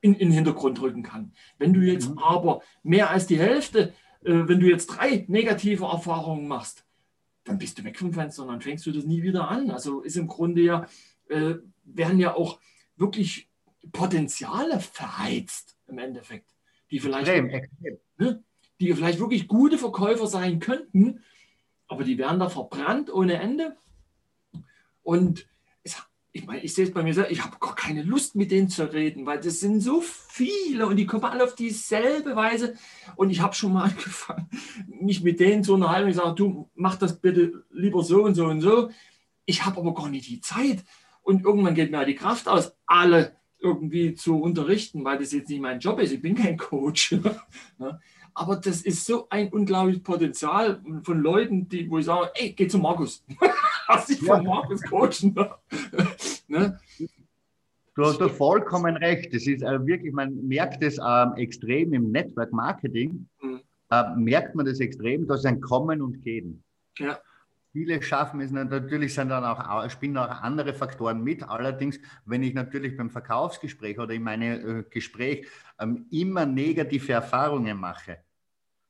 [0.00, 1.32] in, in den Hintergrund rücken kann.
[1.58, 2.18] Wenn du jetzt mhm.
[2.18, 3.92] aber mehr als die Hälfte,
[4.32, 6.84] wenn du jetzt drei negative Erfahrungen machst,
[7.44, 9.70] dann bist du weg vom Fenster und dann fängst du das nie wieder an.
[9.70, 10.86] Also ist im Grunde ja,
[11.28, 12.60] äh, werden ja auch
[12.96, 13.48] wirklich
[13.92, 16.54] Potenziale verheizt im Endeffekt,
[16.90, 17.98] die vielleicht, extrem, extrem.
[18.18, 18.44] Ne,
[18.80, 21.24] die vielleicht wirklich gute Verkäufer sein könnten,
[21.86, 23.76] aber die werden da verbrannt ohne Ende.
[25.02, 25.48] Und
[26.32, 28.68] ich meine, ich sehe es bei mir selbst, ich habe gar keine Lust, mit denen
[28.68, 32.74] zu reden, weil das sind so viele und die kommen alle auf dieselbe Weise.
[33.16, 34.48] Und ich habe schon mal angefangen,
[34.86, 36.10] mich mit denen zu unterhalten.
[36.10, 38.90] Ich sage, du mach das bitte lieber so und so und so.
[39.46, 40.84] Ich habe aber gar nicht die Zeit.
[41.22, 45.60] Und irgendwann geht mir die Kraft aus, alle irgendwie zu unterrichten, weil das jetzt nicht
[45.60, 46.12] mein Job ist.
[46.12, 47.16] Ich bin kein Coach.
[48.34, 52.68] Aber das ist so ein unglaubliches Potenzial von Leuten, die, wo ich sage, ey, geh
[52.68, 53.24] zu Markus.
[53.88, 55.34] Lass dich von Markus coachen.
[56.48, 56.78] Ne?
[57.94, 59.34] Du hast da vollkommen recht.
[59.34, 63.60] Das ist äh, wirklich, man merkt es ähm, extrem im Network Marketing, mhm.
[63.90, 66.62] äh, merkt man das extrem, dass ein Kommen und Gehen.
[66.98, 67.18] Ja.
[67.72, 71.42] Viele schaffen es natürlich, sind dann auch, spielen auch andere Faktoren mit.
[71.42, 75.48] Allerdings, wenn ich natürlich beim Verkaufsgespräch oder in meinem äh, Gespräch
[75.80, 78.18] ähm, immer negative Erfahrungen mache,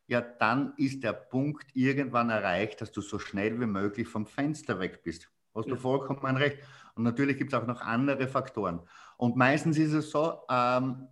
[0.06, 4.78] ja, dann ist der Punkt irgendwann erreicht, dass du so schnell wie möglich vom Fenster
[4.78, 5.30] weg bist.
[5.54, 5.74] Hast ja.
[5.74, 6.58] du vollkommen recht.
[6.98, 8.80] Und natürlich gibt es auch noch andere Faktoren.
[9.16, 11.06] Und meistens ist es so, ähm,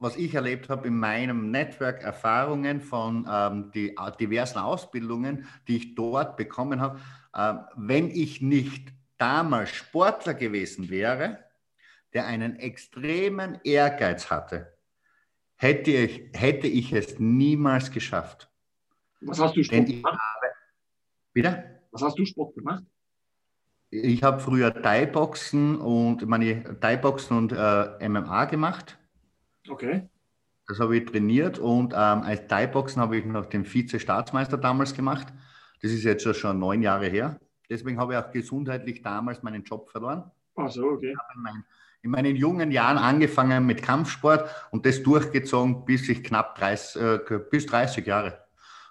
[0.00, 5.76] was ich erlebt habe in meinem Netzwerk, Erfahrungen von ähm, die äh, diversen Ausbildungen, die
[5.76, 6.98] ich dort bekommen habe,
[7.34, 11.38] äh, wenn ich nicht damals Sportler gewesen wäre,
[12.12, 14.76] der einen extremen Ehrgeiz hatte,
[15.54, 18.50] hätte ich, hätte ich es niemals geschafft.
[19.20, 20.18] Was hast du Sport gemacht?
[20.18, 20.52] Habe,
[21.32, 21.80] wieder?
[21.92, 22.82] Was hast du Sport gemacht?
[23.90, 28.98] Ich habe früher Thai-Boxen und meine Thai-Boxen und äh, MMA gemacht.
[29.68, 30.08] Okay.
[30.66, 35.26] Das habe ich trainiert und ähm, als Thai-Boxen habe ich noch den Vize-Staatsmeister damals gemacht.
[35.82, 37.40] Das ist jetzt schon neun Jahre her.
[37.68, 40.30] Deswegen habe ich auch gesundheitlich damals meinen Job verloren.
[40.54, 41.10] Ach so, okay.
[41.10, 41.64] Ich habe mein
[42.02, 47.18] in meinen jungen Jahren angefangen mit Kampfsport und das durchgezogen bis ich knapp 30, äh,
[47.50, 48.44] bis 30 Jahre.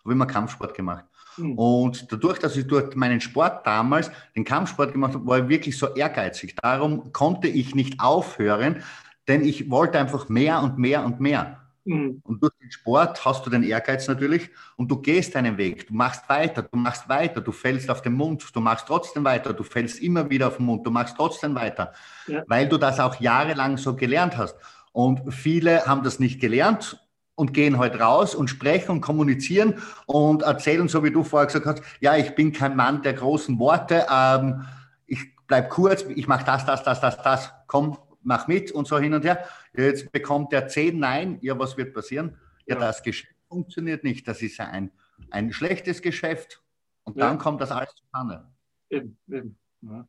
[0.04, 1.06] Habe immer Kampfsport gemacht.
[1.38, 1.58] Mhm.
[1.58, 5.78] Und dadurch, dass ich durch meinen Sport damals den Kampfsport gemacht habe, war ich wirklich
[5.78, 6.56] so ehrgeizig.
[6.62, 8.84] Darum konnte ich nicht aufhören,
[9.28, 11.60] denn ich wollte einfach mehr und mehr und mehr.
[11.86, 12.22] Mhm.
[12.24, 15.88] Und durch den Sport hast du den Ehrgeiz natürlich und du gehst deinen Weg.
[15.88, 19.54] Du machst weiter, du machst weiter, du fällst auf den Mund, du machst trotzdem weiter,
[19.54, 21.94] du fällst immer wieder auf den Mund, du machst trotzdem weiter,
[22.28, 22.44] ja.
[22.48, 24.56] weil du das auch jahrelang so gelernt hast.
[24.92, 27.00] Und viele haben das nicht gelernt
[27.40, 29.76] und gehen heute halt raus und sprechen und kommunizieren
[30.08, 33.58] und erzählen, so wie du vorher gesagt hast, ja, ich bin kein Mann der großen
[33.60, 34.66] Worte, ähm,
[35.08, 39.00] ich bleibe kurz, ich mache das, das, das, das, das, komm, mach mit und so
[39.00, 39.46] hin und her.
[39.74, 42.36] Jetzt bekommt er zehn Nein, ja, was wird passieren?
[42.66, 42.82] Ja, ja.
[42.82, 44.28] das Geschäft funktioniert nicht.
[44.28, 44.92] Das ist ein,
[45.32, 46.62] ein schlechtes Geschäft.
[47.06, 47.30] Und ja.
[47.30, 48.50] dann kommt das alles zustande.
[48.90, 49.58] Eben, eben.
[49.82, 50.06] Ja.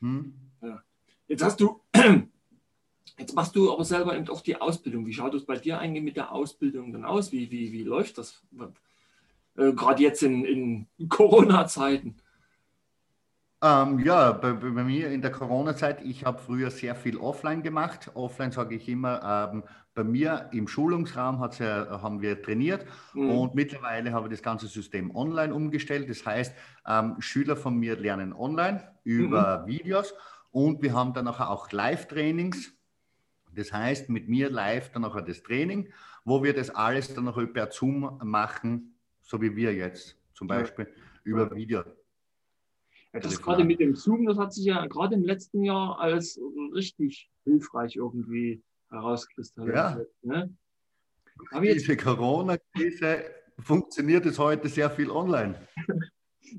[0.00, 0.34] Hm?
[1.26, 1.80] Jetzt hast du,
[3.18, 5.06] jetzt machst du aber selber eben auch die Ausbildung.
[5.06, 7.32] Wie schaut es bei dir eigentlich mit der Ausbildung dann aus?
[7.32, 8.42] Wie, wie, wie läuft das?
[9.56, 12.16] Äh, Gerade jetzt in, in Corona-Zeiten.
[13.62, 18.10] Ähm, ja, bei, bei, mir in der Corona-Zeit, ich habe früher sehr viel offline gemacht.
[18.12, 19.62] Offline sage ich immer, ähm,
[19.94, 23.30] bei mir im Schulungsraum ja, haben wir trainiert mhm.
[23.30, 26.10] und mittlerweile habe ich das ganze System online umgestellt.
[26.10, 26.54] Das heißt,
[26.86, 29.66] ähm, Schüler von mir lernen online über mhm.
[29.66, 30.12] Videos
[30.50, 32.73] und wir haben dann auch Live-Trainings.
[33.54, 35.92] Das heißt, mit mir live dann auch das Training,
[36.24, 40.86] wo wir das alles dann noch per Zoom machen, so wie wir jetzt zum Beispiel
[40.86, 40.92] ja.
[41.24, 41.84] über Video.
[43.12, 46.40] Ja, das gerade mit dem Zoom, das hat sich ja gerade im letzten Jahr als
[46.72, 50.08] richtig hilfreich irgendwie herauskristallisiert.
[50.22, 50.46] Ja.
[50.46, 50.56] Ne?
[51.62, 53.24] Diese Corona-Krise
[53.58, 55.66] funktioniert es heute sehr viel online.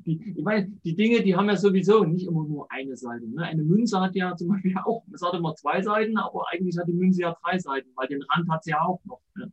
[0.05, 3.27] Die, ich meine, die Dinge, die haben ja sowieso nicht immer nur eine Seite.
[3.27, 3.43] Ne?
[3.43, 6.87] Eine Münze hat ja zum Beispiel auch, es hat immer zwei Seiten, aber eigentlich hat
[6.87, 9.21] die Münze ja drei Seiten, weil den Rand hat sie ja auch noch.
[9.35, 9.51] Ne?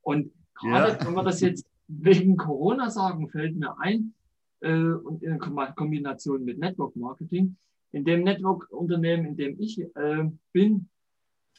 [0.00, 1.06] Und gerade ja.
[1.06, 4.14] wenn wir das jetzt wegen Corona sagen, fällt mir ein,
[4.62, 7.56] äh, und in Kombination mit Network Marketing.
[7.92, 10.88] In dem Network-Unternehmen, in dem ich äh, bin,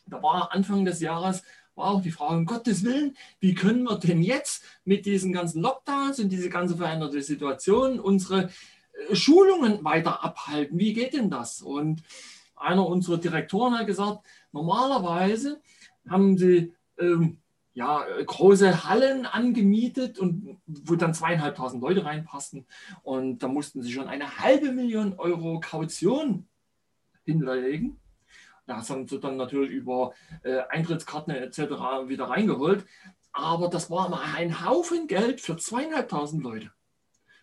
[0.08, 1.44] da war Anfang des Jahres
[1.76, 5.62] war auch die Frage, um Gottes Willen, wie können wir denn jetzt mit diesen ganzen
[5.62, 8.50] Lockdowns und diese ganze veränderte Situation unsere
[9.10, 10.78] äh, Schulungen weiter abhalten?
[10.78, 11.62] Wie geht denn das?
[11.62, 12.04] Und
[12.56, 15.62] einer unserer Direktoren hat gesagt, normalerweise
[16.08, 17.38] haben sie ähm,
[17.74, 22.66] ja, große Hallen angemietet und wo dann zweieinhalbtausend Leute reinpassten.
[23.02, 26.48] Und da mussten sie schon eine halbe Million Euro Kaution
[27.26, 28.00] hinlegen.
[28.66, 31.60] Das haben sie dann natürlich über äh, Eintrittskarten etc.
[32.08, 32.86] wieder reingeholt.
[33.34, 36.72] Aber das war mal ein Haufen Geld für zweieinhalbtausend Leute.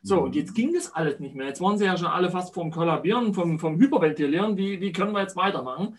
[0.02, 1.46] So, und jetzt ging das alles nicht mehr.
[1.46, 4.56] Jetzt waren sie ja schon alle fast vom Kollabieren, vom, vom Hyperventilieren.
[4.56, 5.98] Wie, wie können wir jetzt weitermachen?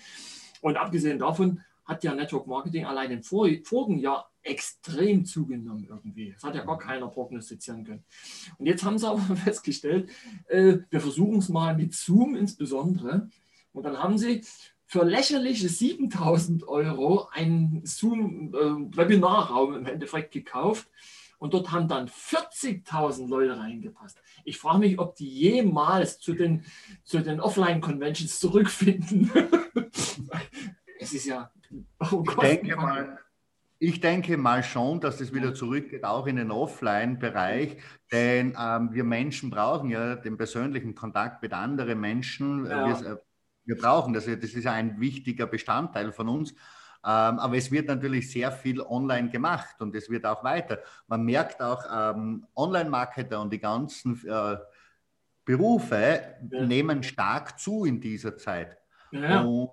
[0.62, 6.32] Und abgesehen davon hat ja Network Marketing allein im vor, vorigen Jahr extrem zugenommen irgendwie.
[6.32, 8.04] Das hat ja gar keiner prognostizieren können.
[8.58, 10.10] Und jetzt haben sie aber festgestellt,
[10.48, 13.30] äh, wir versuchen es mal mit Zoom insbesondere.
[13.74, 14.44] Und dann haben sie
[14.92, 20.90] für lächerliche 7000 Euro einen Zoom-Webinarraum äh, im Endeffekt gekauft.
[21.40, 24.22] Und dort haben dann 40.000 Leute reingepasst.
[24.44, 26.66] Ich frage mich, ob die jemals zu den,
[27.06, 29.32] zu den Offline-Conventions zurückfinden.
[31.00, 31.50] es ist ja
[32.12, 33.18] Oh ich, denke mal,
[33.80, 37.78] ich denke mal schon, dass es wieder zurückgeht, auch in den Offline-Bereich,
[38.12, 42.66] denn ähm, wir Menschen brauchen ja den persönlichen Kontakt mit anderen Menschen.
[42.66, 42.88] Ja.
[42.88, 43.18] Wir, äh,
[43.66, 46.52] wir, brauchen das, das ist ein wichtiger Bestandteil von uns.
[47.04, 50.80] Ähm, aber es wird natürlich sehr viel online gemacht und es wird auch weiter.
[51.08, 54.58] Man merkt auch, ähm, Online-Marketer und die ganzen äh,
[55.44, 56.22] Berufe
[56.52, 56.66] ja.
[56.66, 58.78] nehmen stark zu in dieser Zeit.
[59.12, 59.42] Ja.
[59.42, 59.72] Und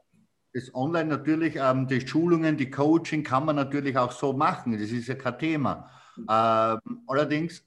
[0.55, 4.73] das Online natürlich, ähm, die Schulungen, die Coaching kann man natürlich auch so machen.
[4.73, 5.91] Das ist ja kein Thema.
[6.17, 7.65] Ähm, allerdings,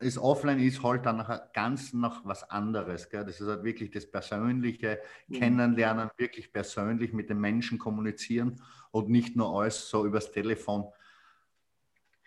[0.00, 3.08] das Offline ist halt dann noch ganz noch was anderes.
[3.08, 3.24] Gell?
[3.24, 5.34] Das ist halt wirklich das persönliche mhm.
[5.34, 8.60] Kennenlernen, wirklich persönlich mit den Menschen kommunizieren
[8.92, 10.84] und nicht nur alles so übers Telefon.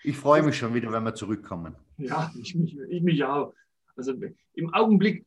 [0.04, 1.76] Ich freue mich schon wieder, wenn wir zurückkommen.
[1.98, 3.54] Ja, ich mich, ich mich auch.
[3.96, 4.14] Also
[4.54, 5.26] im Augenblick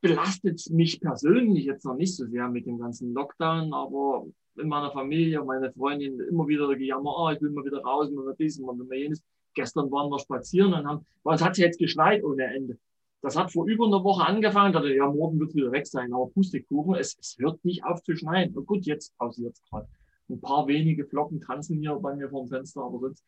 [0.00, 4.90] belastet mich persönlich jetzt noch nicht so sehr mit dem ganzen Lockdown, aber in meiner
[4.90, 8.76] Familie, meine Freundin immer wieder gejammert, oh, ich will mal wieder raus, mal dies, mal
[8.92, 9.22] jenes.
[9.54, 12.78] Gestern waren wir spazieren und haben, weil es hat jetzt geschneit ohne Ende.
[13.22, 16.12] Das hat vor über einer Woche angefangen, dachte, ja, morgen wird es wieder weg sein,
[16.12, 18.56] aber Pustekuchen, es, es hört nicht auf zu schneien.
[18.56, 19.88] Und gut, jetzt pausiert es gerade.
[20.28, 23.24] Ein paar wenige Flocken tanzen hier bei mir vor dem Fenster, aber sonst,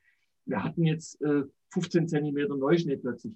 [0.47, 3.35] wir hatten jetzt äh, 15 Zentimeter Neuschnee plötzlich.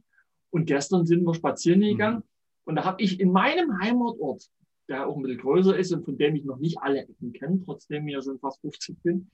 [0.51, 2.19] Und gestern sind wir spazieren gegangen.
[2.19, 4.51] Mhm und da habe ich in meinem Heimatort,
[4.89, 7.63] der auch ein bisschen größer ist und von dem ich noch nicht alle Ecken kenne,
[7.65, 9.31] trotzdem ich ja schon fast 50 bin,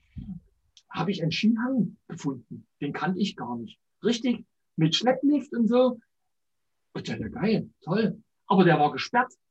[0.93, 2.67] habe ich einen Skihang gefunden.
[2.79, 3.79] Den kannte ich gar nicht.
[4.03, 5.99] Richtig, mit Schlepplift und so.
[6.93, 8.21] Und der, der geil, toll.
[8.47, 9.33] Aber der war gesperrt.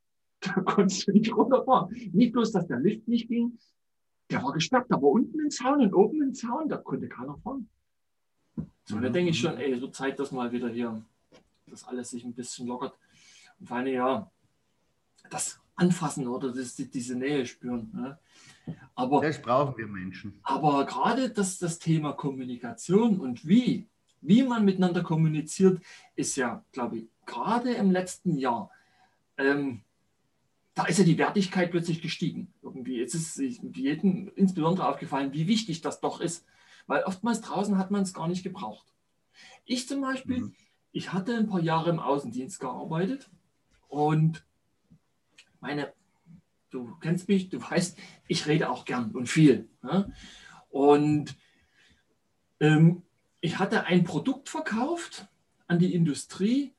[0.45, 1.95] Da konntest du nicht runterfahren.
[2.13, 3.57] Nicht bloß, dass der Lift nicht ging,
[4.29, 4.87] der war gesperrt.
[4.89, 7.69] Da war unten ein Zaun und oben ein Zaun, da konnte keiner fahren.
[8.85, 11.01] So, da denke ich schon, ey, so Zeit, dass mal wieder hier,
[11.69, 12.99] dass alles sich ein bisschen lockert.
[13.61, 14.29] Und vor allem, ja,
[15.31, 17.91] das Anfassen oder das, diese Nähe spüren.
[17.95, 18.19] Ne?
[18.95, 20.39] Aber, das brauchen wir Menschen.
[20.43, 23.89] Aber gerade das, das Thema Kommunikation und wie,
[24.21, 25.83] wie man miteinander kommuniziert,
[26.15, 28.71] ist ja, glaube ich, gerade im letzten Jahr
[29.39, 29.83] ähm,
[30.75, 32.53] da ist ja die Wertigkeit plötzlich gestiegen.
[32.63, 32.99] Irgendwie.
[32.99, 36.47] Jetzt ist jedem insbesondere aufgefallen, wie wichtig das doch ist.
[36.87, 38.93] Weil oftmals draußen hat man es gar nicht gebraucht.
[39.65, 40.55] Ich zum Beispiel, mhm.
[40.93, 43.31] ich hatte ein paar Jahre im Außendienst gearbeitet
[43.89, 44.45] und
[45.63, 45.93] meine,
[46.71, 47.97] du kennst mich, du weißt,
[48.29, 49.69] ich rede auch gern und viel.
[49.83, 50.13] Ne?
[50.71, 51.37] Und
[52.61, 53.03] ähm,
[53.41, 55.27] ich hatte ein Produkt verkauft
[55.67, 56.75] an die Industrie,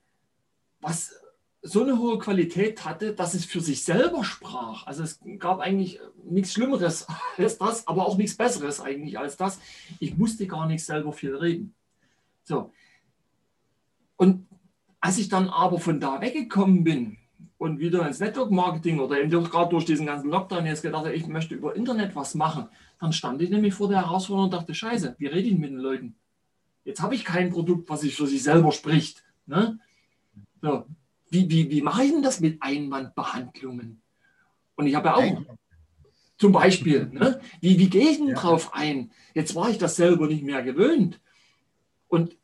[0.80, 1.16] was
[1.62, 4.86] so eine hohe Qualität hatte, dass es für sich selber sprach.
[4.86, 7.08] Also es gab eigentlich nichts Schlimmeres
[7.38, 9.60] als das, aber auch nichts Besseres eigentlich als das.
[10.00, 11.74] Ich musste gar nicht selber viel reden.
[12.44, 12.72] So.
[14.18, 14.48] Und
[15.00, 17.18] als ich dann aber von da weggekommen bin
[17.64, 21.28] und wieder ins Network Marketing oder eben gerade durch diesen ganzen Lockdown jetzt gedacht ich
[21.28, 22.68] möchte über Internet was machen,
[23.00, 25.78] dann stand ich nämlich vor der Herausforderung und dachte, scheiße, wie rede ich mit den
[25.78, 26.16] Leuten?
[26.84, 29.24] Jetzt habe ich kein Produkt, was sich für sich selber spricht.
[29.46, 29.80] Ne?
[30.62, 30.86] So,
[31.30, 34.02] wie, wie, wie mache ich denn das mit Einwandbehandlungen?
[34.76, 35.42] Und ich habe ja auch
[36.38, 37.40] zum Beispiel, ne?
[37.62, 38.36] wie, wie gehe ich denn ja.
[38.36, 39.12] drauf ein?
[39.34, 41.22] Jetzt war ich das selber nicht mehr gewöhnt.
[42.10, 42.36] Und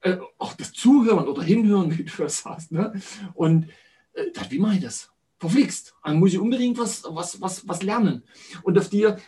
[0.00, 2.72] äh, auch das Zuhören oder Hinhören, wie du das sagst.
[2.72, 3.00] Ne?
[3.34, 3.68] Und
[4.14, 5.10] äh, wie mache ich das?
[5.38, 5.94] Verflixt.
[6.04, 8.22] Dann muss ich unbedingt was, was, was, was lernen.
[8.62, 9.18] Und auf dir,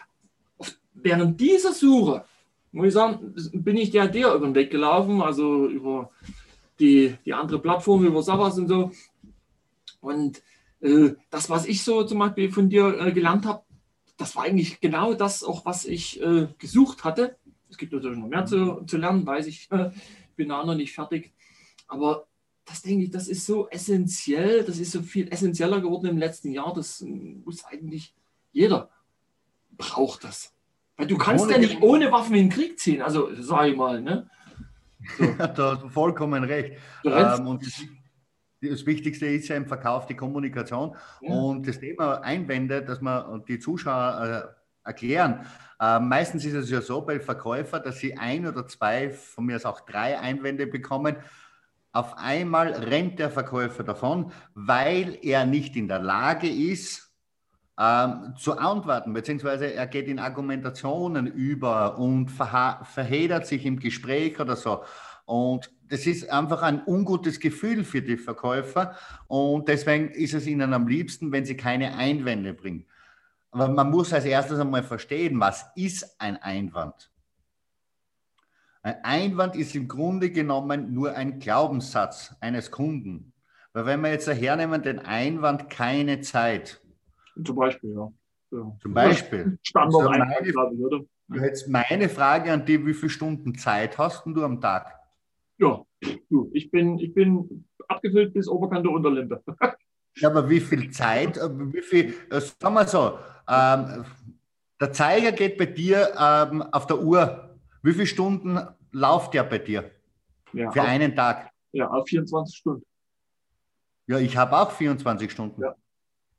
[0.59, 2.25] auf, während dieser Suche,
[2.73, 6.11] muss ich sagen, bin ich der der über den Weg gelaufen, also über
[6.79, 8.93] die, die andere Plattform über Savas und so.
[10.01, 10.43] Und
[10.81, 13.63] äh, das, was ich so zum Beispiel von dir äh, gelernt habe,
[14.17, 17.37] das war eigentlich genau das auch, was ich äh, gesucht hatte.
[17.71, 19.69] Es gibt natürlich noch mehr zu, zu lernen, weiß ich,
[20.37, 21.33] bin da noch nicht fertig.
[21.89, 22.27] Aber
[22.65, 26.53] das denke ich, das ist so essentiell, das ist so viel essentieller geworden im letzten
[26.53, 26.73] Jahr.
[26.73, 28.15] Das muss eigentlich
[28.53, 28.91] jeder
[29.77, 30.55] braucht das.
[30.97, 34.01] Weil du kannst ja nicht ohne Waffen in den Krieg ziehen, also sage ich mal.
[34.01, 34.29] Ne?
[35.19, 35.25] So.
[35.39, 36.79] da hast du vollkommen recht.
[37.05, 37.83] Ähm, und das,
[38.61, 40.95] das, Wichtigste ist ja im Verkauf die Kommunikation.
[41.21, 41.33] Ja.
[41.33, 44.55] Und das Thema Einwände, dass man die Zuschauer
[44.85, 45.47] äh, erklären.
[45.81, 49.57] Äh, meistens ist es ja so bei Verkäufern, dass sie ein oder zwei, von mir
[49.57, 51.17] aus auch drei Einwände bekommen.
[51.93, 57.13] Auf einmal rennt der Verkäufer davon, weil er nicht in der Lage ist,
[57.79, 64.57] ähm, zu antworten, beziehungsweise er geht in Argumentationen über und verhedert sich im Gespräch oder
[64.57, 64.85] so.
[65.27, 68.97] Und das ist einfach ein ungutes Gefühl für die Verkäufer
[69.29, 72.87] und deswegen ist es ihnen am liebsten, wenn sie keine Einwände bringen.
[73.51, 77.12] Aber man muss als erstes einmal verstehen, was ist ein Einwand?
[78.83, 83.33] Ein Einwand ist im Grunde genommen nur ein Glaubenssatz eines Kunden.
[83.73, 86.83] Weil wenn wir jetzt hernehmen, den Einwand keine Zeit,
[87.45, 88.13] zum Beispiel, ja.
[88.51, 88.77] ja.
[88.81, 89.59] Zum Beispiel.
[89.63, 91.01] Standort also meine, ich, oder?
[91.35, 94.99] Jetzt meine Frage an dich, wie viele Stunden Zeit hast du am Tag?
[95.59, 95.83] Ja,
[96.29, 99.43] du, ich bin, ich bin abgefüllt bis Oberkante Unterlimpe.
[100.17, 103.19] ja, aber wie viel Zeit, äh, wie viel, äh, sagen wir so,
[103.49, 104.05] ähm,
[104.81, 107.52] der Zeiger geht bei dir ähm, auf der Uhr.
[107.83, 108.59] Wie viele Stunden
[108.93, 109.91] läuft der bei dir?
[110.53, 111.51] Ja, Für auf, einen Tag?
[111.73, 112.85] Ja, auf 24 Stunden.
[114.07, 115.63] Ja, ich habe auch 24 Stunden.
[115.63, 115.75] Ja.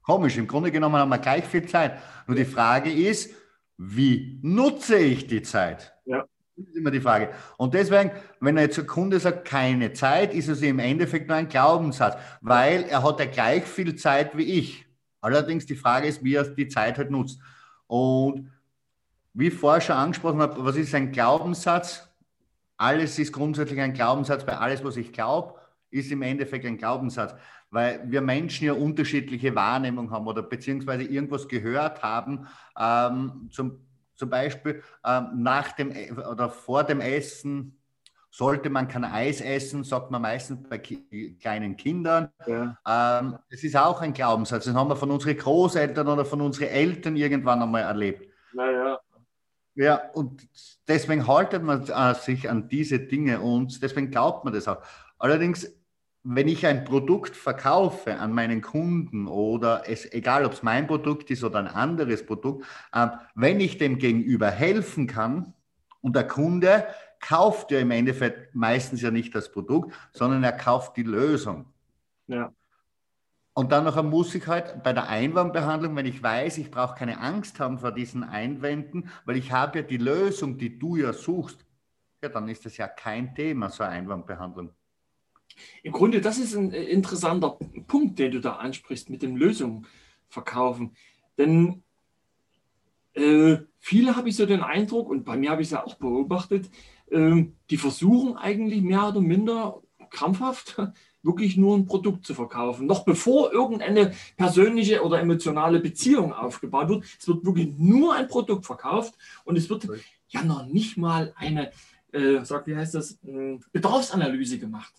[0.03, 1.99] Komisch, im Grunde genommen haben wir gleich viel Zeit.
[2.27, 3.33] Nur die Frage ist,
[3.77, 5.93] wie nutze ich die Zeit?
[6.05, 6.25] Ja.
[6.55, 7.31] Das ist immer die Frage.
[7.57, 11.37] Und deswegen, wenn er jetzt ein Kunde sagt, keine Zeit, ist es im Endeffekt nur
[11.37, 14.85] ein Glaubenssatz, weil er hat ja gleich viel Zeit wie ich.
[15.19, 17.39] Allerdings die Frage ist, wie er die Zeit halt nutzt.
[17.87, 18.51] Und
[19.34, 22.07] wie vorher schon angesprochen habe, was ist ein Glaubenssatz?
[22.77, 25.59] Alles ist grundsätzlich ein Glaubenssatz, weil alles, was ich glaube,
[25.89, 27.36] ist im Endeffekt ein Glaubenssatz
[27.73, 32.47] weil wir Menschen ja unterschiedliche Wahrnehmung haben oder beziehungsweise irgendwas gehört haben,
[32.79, 33.79] ähm, zum,
[34.15, 37.79] zum Beispiel ähm, nach dem e, oder vor dem Essen
[38.29, 42.29] sollte man kein Eis essen, sagt man meistens bei ki kleinen Kindern.
[42.45, 42.77] Ja.
[42.88, 44.65] Ähm, das ist auch ein Glaubenssatz.
[44.65, 48.31] Das haben wir von unseren Großeltern oder von unseren Eltern irgendwann einmal erlebt.
[48.53, 48.99] Naja.
[49.76, 50.47] Ja, und
[50.88, 54.82] deswegen haltet man sich an diese Dinge und deswegen glaubt man das auch.
[55.17, 55.67] Allerdings
[56.24, 61.30] wenn ich ein Produkt verkaufe an meinen Kunden oder es, egal ob es mein Produkt
[61.30, 65.53] ist oder ein anderes Produkt, äh, wenn ich dem Gegenüber helfen kann
[66.01, 66.88] und der Kunde
[67.19, 71.65] kauft ja im Endeffekt meistens ja nicht das Produkt, sondern er kauft die Lösung.
[72.28, 72.53] Ja.
[73.56, 77.20] Und dann noch muss ich halt bei der Einwandbehandlung, wenn ich weiß, ich brauche keine
[77.20, 81.64] Angst haben vor diesen Einwänden, weil ich habe ja die Lösung, die du ja suchst,
[82.24, 84.72] ja, dann ist das ja kein Thema, so Einwandbehandlung.
[85.84, 89.86] Im Grunde, das ist ein äh, interessanter Punkt, den du da ansprichst mit dem Lösungen
[90.30, 90.95] verkaufen.
[91.38, 91.84] Denn
[93.14, 95.95] äh, viele habe ich so den Eindruck, und bei mir habe ich es ja auch
[95.95, 96.72] beobachtet,
[97.12, 99.82] äh, die versuchen eigentlich mehr oder minder
[100.14, 100.78] krampfhaft
[101.24, 102.86] wirklich nur ein Produkt zu verkaufen.
[102.86, 108.66] Noch bevor irgendeine persönliche oder emotionale Beziehung aufgebaut wird, es wird wirklich nur ein Produkt
[108.66, 109.88] verkauft und es wird
[110.28, 111.72] ja noch nicht mal eine,
[112.11, 114.93] äh, sag, wie heißt das, äh, Bedarfsanalyse gemacht.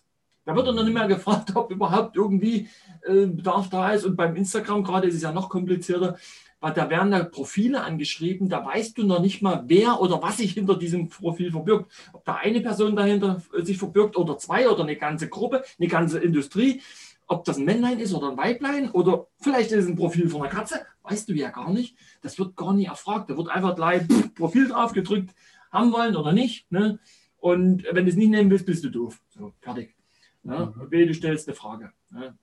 [0.47, 2.69] Da wird dann noch nicht mehr gefragt, ob überhaupt irgendwie
[3.03, 4.05] äh, Bedarf da ist.
[4.05, 6.17] Und beim Instagram gerade ist es ja noch komplizierter,
[6.65, 10.39] weil da werden da Profile angeschrieben, da weißt du noch nicht mal, wer oder was
[10.39, 11.93] sich hinter diesem Profil verbirgt.
[12.15, 16.21] Ob da eine Person dahinter sich verbirgt oder zwei oder eine ganze Gruppe, eine ganze
[16.21, 16.81] Industrie.
[17.27, 20.41] Ob das ein Männlein ist oder ein Weiblein oder vielleicht ist es ein Profil von
[20.41, 21.99] einer Katze, weißt du ja gar nicht.
[22.23, 23.29] Das wird gar nicht erfragt.
[23.29, 24.05] Da wird einfach gleich
[24.35, 25.35] Profil drauf gedrückt,
[25.71, 26.73] haben wollen oder nicht.
[26.73, 26.99] Ne?
[27.41, 29.21] Und wenn du es nicht nehmen willst, bist du doof.
[29.29, 29.95] So, fertig.
[30.43, 30.73] Ne?
[30.75, 30.91] Mhm.
[30.91, 31.93] du stellst eine Frage.
[32.11, 32.39] Ne?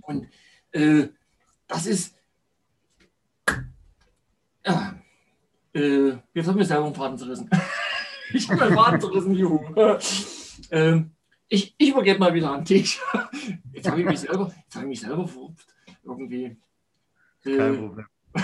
[0.00, 0.28] Und
[0.72, 1.08] äh,
[1.66, 2.16] das ist,
[4.66, 4.94] ja,
[5.74, 7.50] äh, jetzt haben wir selber einen Faden zerrissen.
[8.32, 9.60] ich habe meinen Faden zerrissen, juhu.
[10.70, 11.10] ähm,
[11.48, 13.00] ich, ich übergebe mal wieder an dich.
[13.72, 15.66] Jetzt habe ich mich selber, jetzt habe ich mich selber verrupft.
[16.02, 16.56] Irgendwie.
[17.44, 18.06] Äh, Kein Problem.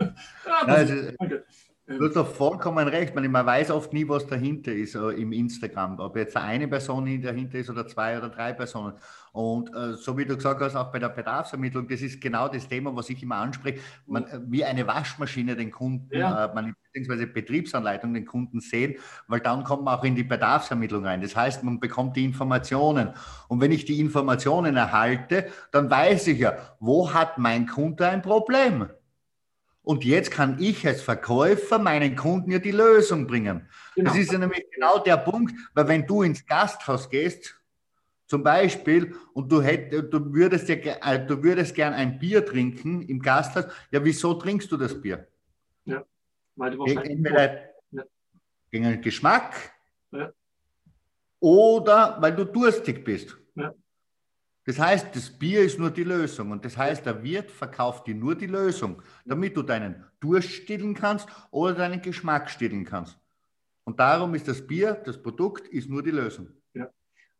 [0.00, 1.44] ja, Nein, also, danke.
[1.86, 3.14] Du hast doch vollkommen recht.
[3.14, 5.98] Man, man weiß oft nie, was dahinter ist uh, im Instagram.
[5.98, 8.94] Ob jetzt eine Person dahinter ist oder zwei oder drei Personen.
[9.32, 12.66] Und uh, so wie du gesagt hast, auch bei der Bedarfsermittlung, das ist genau das
[12.66, 13.80] Thema, was ich immer anspreche.
[14.06, 16.50] Man, äh, wie eine Waschmaschine den Kunden, ja.
[16.54, 18.94] man, beziehungsweise Betriebsanleitung den Kunden sehen,
[19.28, 21.20] weil dann kommt man auch in die Bedarfsermittlung rein.
[21.20, 23.10] Das heißt, man bekommt die Informationen.
[23.48, 28.22] Und wenn ich die Informationen erhalte, dann weiß ich ja, wo hat mein Kunde ein
[28.22, 28.86] Problem?
[29.84, 33.68] Und jetzt kann ich als Verkäufer meinen Kunden ja die Lösung bringen.
[33.94, 34.10] Genau.
[34.10, 37.54] Das ist ja nämlich genau der Punkt, weil wenn du ins Gasthaus gehst,
[38.26, 43.02] zum Beispiel, und du, hätt, du, würdest ja, äh, du würdest gern ein Bier trinken
[43.02, 45.28] im Gasthaus, ja, wieso trinkst du das Bier?
[45.84, 46.02] Ja,
[46.56, 47.10] weil du wahrscheinlich...
[47.10, 47.60] Entweder
[47.90, 48.02] ja.
[48.70, 49.54] gegen den Geschmack
[50.10, 50.32] ja.
[51.40, 53.36] oder weil du durstig bist.
[53.54, 53.74] Ja.
[54.66, 58.14] Das heißt, das Bier ist nur die Lösung und das heißt, der Wirt verkauft dir
[58.14, 63.18] nur die Lösung, damit du deinen Durst stillen kannst oder deinen Geschmack stillen kannst.
[63.84, 66.48] Und darum ist das Bier, das Produkt, ist nur die Lösung.
[66.72, 66.88] Ja,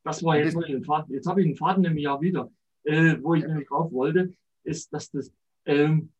[0.02, 2.50] das war jetzt, das, Faden, jetzt habe ich einen Faden im Jahr wieder,
[2.82, 5.32] äh, wo ich nämlich drauf wollte, ist, dass das,
[5.64, 6.10] ähm,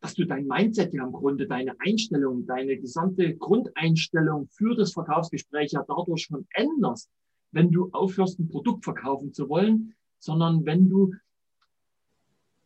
[0.00, 5.70] dass du dein Mindset ja im Grunde, deine Einstellung, deine gesamte Grundeinstellung für das Verkaufsgespräch
[5.70, 7.08] ja dadurch schon änderst,
[7.52, 11.14] wenn du aufhörst, ein Produkt verkaufen zu wollen, sondern wenn du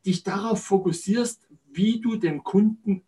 [0.05, 3.03] dich darauf fokussierst, wie du dem Kunden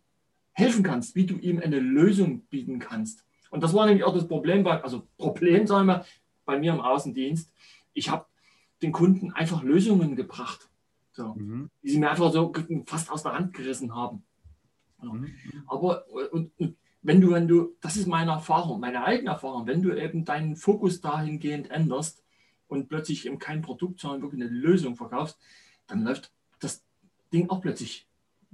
[0.53, 3.25] helfen kannst, wie du ihm eine Lösung bieten kannst.
[3.49, 6.05] Und das war nämlich auch das Problem, bei, also Problem, sagen wir,
[6.45, 7.51] bei mir im Außendienst.
[7.93, 8.25] Ich habe
[8.81, 10.69] den Kunden einfach Lösungen gebracht,
[11.11, 11.69] so, mhm.
[11.83, 12.53] die sie mir einfach so
[12.85, 14.23] fast aus der Hand gerissen haben.
[15.01, 15.13] Ja.
[15.13, 15.33] Mhm.
[15.67, 19.81] Aber und, und wenn du, wenn du, das ist meine Erfahrung, meine eigene Erfahrung, wenn
[19.81, 22.24] du eben deinen Fokus dahingehend änderst,
[22.67, 25.39] und plötzlich eben kein Produkt, sondern wirklich eine Lösung verkaufst,
[25.87, 26.83] dann läuft das
[27.31, 28.07] Ding auch plötzlich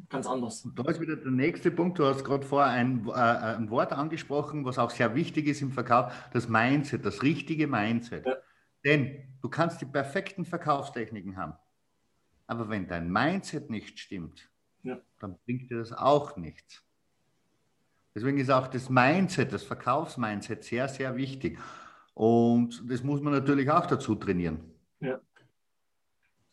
[0.09, 0.66] ganz anders.
[0.66, 1.99] Und da ist wieder der nächste Punkt.
[1.99, 5.72] Du hast gerade vorher ein, äh, ein Wort angesprochen, was auch sehr wichtig ist im
[5.72, 8.26] Verkauf, das Mindset, das richtige Mindset.
[8.26, 8.36] Ja.
[8.84, 11.53] Denn du kannst die perfekten Verkaufstechniken haben.
[12.47, 14.49] Aber wenn dein Mindset nicht stimmt,
[14.84, 14.99] ja.
[15.20, 16.84] dann bringt dir das auch nichts.
[18.14, 21.57] Deswegen ist auch das Mindset, das Verkaufsmindset sehr, sehr wichtig.
[22.14, 24.59] Und das muss man natürlich auch dazu trainieren.
[24.99, 25.20] Ja.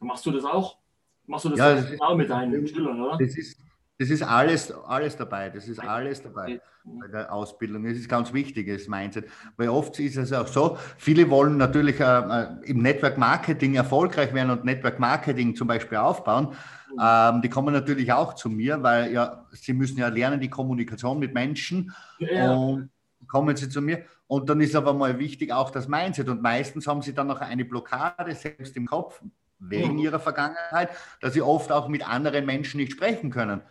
[0.01, 0.79] Machst du das auch?
[1.27, 3.19] Machst du das, ja, das genau mit deinen Schülern, oder?
[3.19, 3.61] Das ist,
[3.99, 5.51] das ist alles, alles dabei.
[5.51, 7.85] Das ist alles dabei bei der Ausbildung.
[7.85, 9.27] Das ist ganz wichtig, das Mindset.
[9.57, 14.33] Weil oft ist es auch so, viele wollen natürlich äh, äh im Network Marketing erfolgreich
[14.33, 16.55] werden und Network Marketing zum Beispiel aufbauen.
[16.93, 17.01] Mhm.
[17.03, 21.19] Ähm, die kommen natürlich auch zu mir, weil ja, sie müssen ja lernen, die Kommunikation
[21.19, 21.93] mit Menschen.
[22.19, 22.55] Ja.
[22.55, 22.91] Und
[23.27, 24.05] kommen sie zu mir.
[24.27, 26.29] Und dann ist aber mal wichtig auch das Mindset.
[26.29, 29.21] Und meistens haben sie dann noch eine Blockade selbst im Kopf,
[29.59, 29.99] wegen mhm.
[29.99, 30.91] ihrer Vergangenheit,
[31.21, 33.63] dass sie oft auch mit anderen Menschen nicht sprechen können.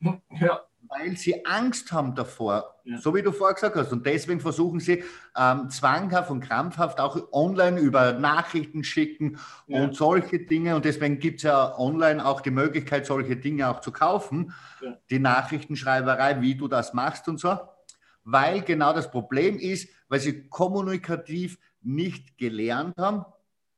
[0.00, 0.60] Ja.
[0.86, 2.98] Weil sie Angst haben davor, ja.
[2.98, 3.90] so wie du vorher gesagt hast.
[3.90, 5.02] Und deswegen versuchen sie
[5.34, 9.82] ähm, zwanghaft und krampfhaft auch online über Nachrichten schicken ja.
[9.82, 10.76] und solche Dinge.
[10.76, 14.52] Und deswegen gibt es ja online auch die Möglichkeit, solche Dinge auch zu kaufen.
[15.08, 17.58] Die Nachrichtenschreiberei, wie du das machst und so
[18.24, 23.24] weil genau das Problem ist, weil sie kommunikativ nicht gelernt haben,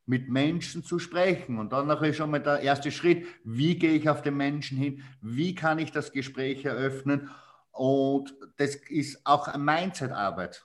[0.07, 1.59] mit Menschen zu sprechen.
[1.59, 5.03] Und dann ist schon mal der erste Schritt, wie gehe ich auf den Menschen hin,
[5.21, 7.29] wie kann ich das Gespräch eröffnen.
[7.73, 10.65] Und das ist auch eine Mindset-Arbeit.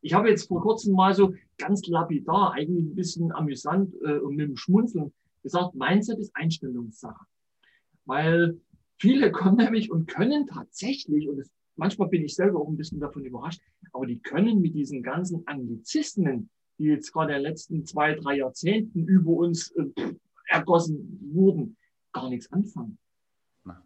[0.00, 4.36] Ich habe jetzt vor kurzem mal so ganz lapidar, eigentlich ein bisschen amüsant äh, und
[4.36, 7.24] mit dem Schmunzeln gesagt, Mindset ist Einstellungssache.
[8.04, 8.58] Weil
[8.98, 13.00] viele kommen nämlich und können tatsächlich, und das Manchmal bin ich selber auch ein bisschen
[13.00, 13.60] davon überrascht,
[13.92, 18.36] aber die können mit diesen ganzen Anglizismen die jetzt gerade in den letzten zwei, drei
[18.36, 19.84] Jahrzehnten über uns äh,
[20.46, 21.76] ergossen wurden,
[22.12, 22.98] gar nichts anfangen.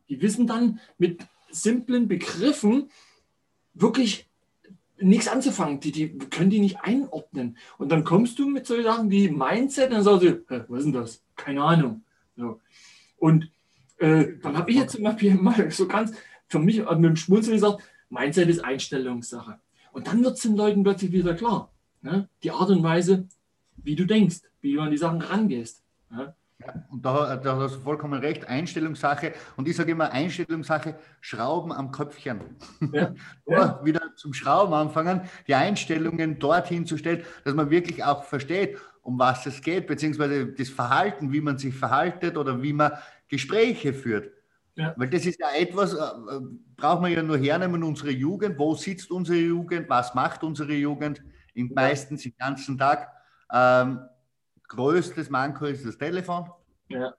[0.09, 2.91] Die wissen dann mit simplen Begriffen
[3.73, 4.29] wirklich
[4.99, 5.81] nichts anzufangen.
[5.81, 7.57] Die, die können die nicht einordnen.
[7.79, 10.85] Und dann kommst du mit solchen Sachen wie Mindset und dann sagst du, was ist
[10.85, 11.23] denn das?
[11.37, 12.03] Keine Ahnung.
[12.37, 12.61] So.
[13.17, 13.51] Und
[13.99, 16.13] äh, dann habe ich jetzt zum Beispiel mal so ganz
[16.51, 19.59] für mich mit dem Schmunzeln gesagt, Mindset ist Einstellungssache.
[19.93, 21.73] Und dann wird es den Leuten plötzlich wieder klar.
[22.03, 22.29] Ne?
[22.43, 23.27] Die Art und Weise,
[23.77, 25.83] wie du denkst, wie du an die Sachen rangehst.
[26.11, 26.35] Ne?
[26.59, 29.33] Ja, und da, da, hast du vollkommen recht, Einstellungssache.
[29.57, 32.41] Und ich sage immer, Einstellungssache, Schrauben am Köpfchen.
[32.93, 33.15] Ja,
[33.47, 33.81] ja.
[33.83, 39.19] wieder zum Schrauben anfangen, die Einstellungen dorthin zu stellen, dass man wirklich auch versteht, um
[39.19, 42.93] was es geht, beziehungsweise das Verhalten, wie man sich verhaltet oder wie man
[43.29, 44.31] Gespräche führt.
[44.77, 44.95] Ja.
[44.97, 46.41] Weil das ist ja etwas, äh,
[46.77, 51.23] braucht man ja nur hernehmen, unsere Jugend, wo sitzt unsere Jugend, was macht unsere Jugend,
[51.55, 53.11] im meistens den ganzen Tag.
[53.53, 54.01] Ähm,
[54.69, 56.49] größtes Manko ist das Telefon.
[56.89, 57.15] Ja.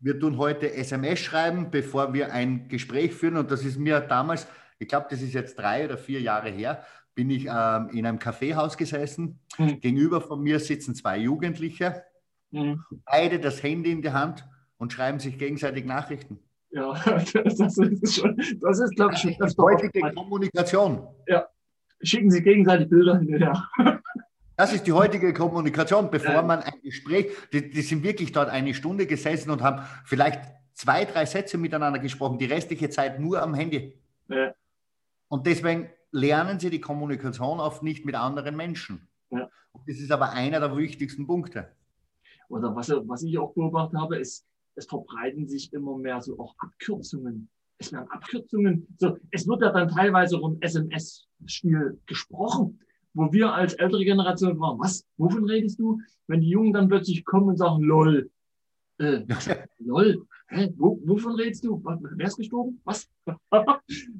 [0.00, 3.38] Wir tun heute SMS schreiben, bevor wir ein Gespräch führen.
[3.38, 4.46] Und das ist mir damals,
[4.78, 8.18] ich glaube, das ist jetzt drei oder vier Jahre her, bin ich ähm, in einem
[8.18, 9.40] Kaffeehaus gesessen.
[9.56, 9.80] Mhm.
[9.80, 12.04] Gegenüber von mir sitzen zwei Jugendliche,
[12.50, 12.84] mhm.
[13.06, 16.38] beide das Handy in der Hand und schreiben sich gegenseitig Nachrichten.
[16.74, 21.06] Ja, das ist schon, das ist, glaube ich, schon heutige Kommunikation.
[21.28, 21.46] Ja,
[22.02, 23.68] schicken Sie gegenseitig Bilder hinterher.
[24.56, 28.72] Das ist die heutige Kommunikation, bevor man ein Gespräch, die, die, sind wirklich dort eine
[28.72, 30.40] Stunde gesessen und haben vielleicht
[30.74, 33.98] zwei, drei Sätze miteinander gesprochen, die restliche Zeit nur am Handy.
[34.28, 34.54] Ja.
[35.26, 39.08] Und deswegen lernen sie die Kommunikation oft nicht mit anderen Menschen.
[39.30, 39.50] Ja.
[39.88, 41.72] Das ist aber einer der wichtigsten Punkte.
[42.48, 46.54] Oder was, was ich auch beobachtet habe, ist, es verbreiten sich immer mehr so auch
[46.58, 47.48] Abkürzungen.
[47.78, 48.86] Es werden Abkürzungen.
[48.98, 52.78] So, es wird ja dann teilweise um SMS-Stil gesprochen
[53.14, 56.00] wo wir als ältere Generation waren, was, wovon redest du?
[56.26, 58.30] Wenn die Jungen dann plötzlich kommen und sagen, lol,
[58.98, 59.22] äh,
[59.78, 61.82] lol, hä, wo, wovon redest du?
[62.16, 62.80] Wer ist gestorben?
[62.84, 63.08] Was?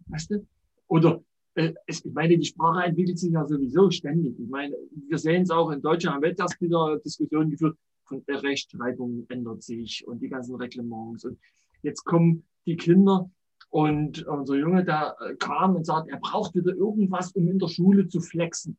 [0.07, 0.47] weißt du?
[0.87, 1.21] Oder,
[1.57, 4.39] äh, es, ich meine, die Sprache entwickelt sich ja sowieso ständig.
[4.39, 4.77] Ich meine,
[5.09, 7.77] wir sehen es auch in Deutschland, haben wir jetzt wieder Diskussionen geführt,
[8.11, 11.25] Rechtschreibung ändert sich und die ganzen Reglements.
[11.25, 11.39] Und
[11.83, 13.31] jetzt kommen die Kinder
[13.71, 17.69] und unser Junge, der äh, kam und sagt, er braucht wieder irgendwas, um in der
[17.69, 18.79] Schule zu flexen.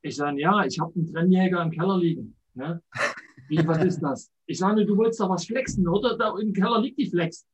[0.00, 2.34] Ich sage, ja, ich habe einen Trennjäger im Keller liegen.
[2.54, 2.82] Ne?
[3.48, 4.30] Wie, was ist das?
[4.46, 6.16] Ich sage, du wolltest doch was flexen, oder?
[6.16, 7.46] Da im Keller liegt die Flex.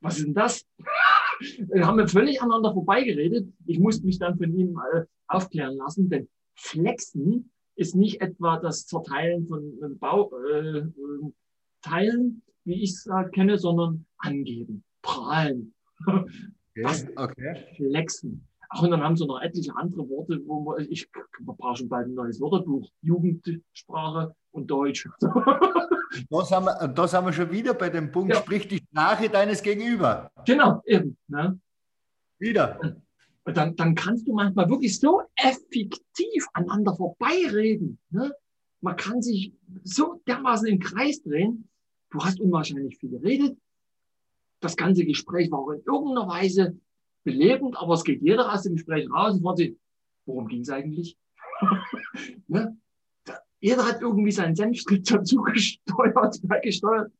[0.00, 0.64] Was ist denn das?
[1.58, 3.52] Wir haben wir völlig aneinander vorbeigeredet.
[3.66, 8.86] Ich musste mich dann von ihm äh, aufklären lassen, denn Flexen ist nicht etwa das
[8.86, 10.94] Zerteilen von Bauteilen,
[11.86, 15.74] äh, wie ich es äh, kenne, sondern angeben prahlen.
[16.76, 17.66] Okay, okay.
[17.76, 18.48] Flexen.
[18.68, 21.08] Ach, und dann haben sie noch etliche andere Worte, wo man, ich
[21.38, 22.90] brauche schon bald ein neues Wörterbuch.
[23.00, 25.08] Jugendsprache und Deutsch.
[26.30, 28.40] Da sind, wir, da sind wir schon wieder bei dem Punkt, ja.
[28.40, 30.30] sprich die Sprache deines Gegenüber.
[30.46, 31.16] Genau, eben.
[31.26, 31.58] Ne?
[32.38, 32.78] Wieder.
[33.44, 37.98] Und dann, dann kannst du manchmal wirklich so effektiv aneinander vorbeireden.
[38.10, 38.32] Ne?
[38.80, 41.68] Man kann sich so dermaßen im Kreis drehen.
[42.10, 43.58] Du hast unwahrscheinlich viel geredet,
[44.64, 46.78] das ganze Gespräch war in irgendeiner Weise
[47.24, 49.76] belebend, aber es geht jeder aus dem Gespräch raus und fragt sich,
[50.26, 51.18] worum ging es eigentlich?
[52.48, 52.76] ne?
[53.60, 57.12] jeder hat irgendwie seinen Senfskript dazu gesteuert, beigesteuert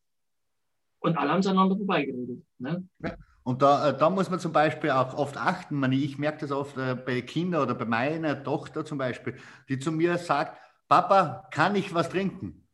[1.01, 2.43] und alle haben aneinander vorbeigeredet.
[2.59, 2.89] Ne?
[3.03, 3.17] Ja.
[3.45, 5.93] Und da, äh, da muss man zum Beispiel auch oft achten.
[5.93, 9.37] Ich merke das oft äh, bei Kindern oder bei meiner Tochter zum Beispiel,
[9.69, 12.67] die zu mir sagt, Papa, kann ich was trinken?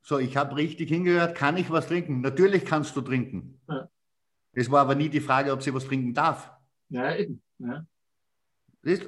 [0.00, 2.20] So, ich habe richtig hingehört, kann ich was trinken?
[2.20, 3.60] Natürlich kannst du trinken.
[3.68, 3.88] Ja.
[4.52, 6.52] Es war aber nie die Frage, ob sie was trinken darf.
[6.88, 7.42] Ja, eben.
[7.58, 7.84] Ja.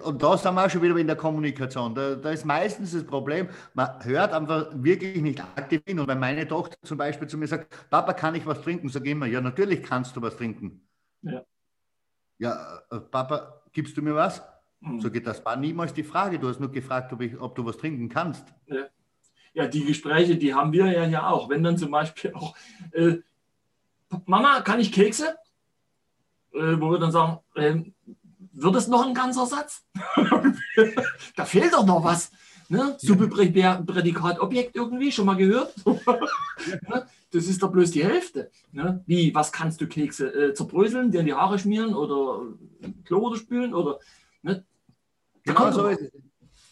[0.05, 1.95] Und da sind wir auch schon wieder in der Kommunikation.
[1.95, 5.99] Da, da, ist meistens das Problem, man hört einfach wirklich nicht aktiv hin.
[5.99, 8.89] Und wenn meine Tochter zum Beispiel zu mir sagt, Papa, kann ich was trinken?
[8.89, 10.81] Sag ich immer, ja, natürlich kannst du was trinken.
[11.23, 11.45] Ja,
[12.39, 14.43] ja äh, Papa, gibst du mir was?
[14.81, 15.01] Mhm.
[15.01, 16.39] Sag ich, das war niemals die Frage.
[16.39, 18.47] Du hast nur gefragt, ob, ich, ob du was trinken kannst.
[18.67, 18.87] Ja
[19.55, 21.49] ja, die Gespräche, die haben wir ja hier auch.
[21.49, 22.55] Wenn dann zum Beispiel auch,
[22.93, 23.19] äh,
[24.27, 25.37] Mama, kann ich Kekse?
[26.53, 27.81] Äh, wo wir dann sagen, äh,
[28.55, 29.83] wird es noch ein ganzer Satz?
[31.37, 32.31] da fehlt doch noch was.
[32.69, 32.97] Ne?
[32.99, 35.75] Subprädikat Objekt irgendwie, schon mal gehört?
[36.89, 37.05] Ne?
[37.33, 38.49] das ist doch bloß die Hälfte.
[38.73, 39.03] Ne?
[39.07, 42.43] Wie, was kannst du Kekse äh, zerbröseln, dir in die Haare schmieren oder
[43.05, 43.75] Klo oder spülen?
[43.75, 43.99] Oder,
[44.43, 44.65] ne?
[45.43, 46.13] Genau so ist es.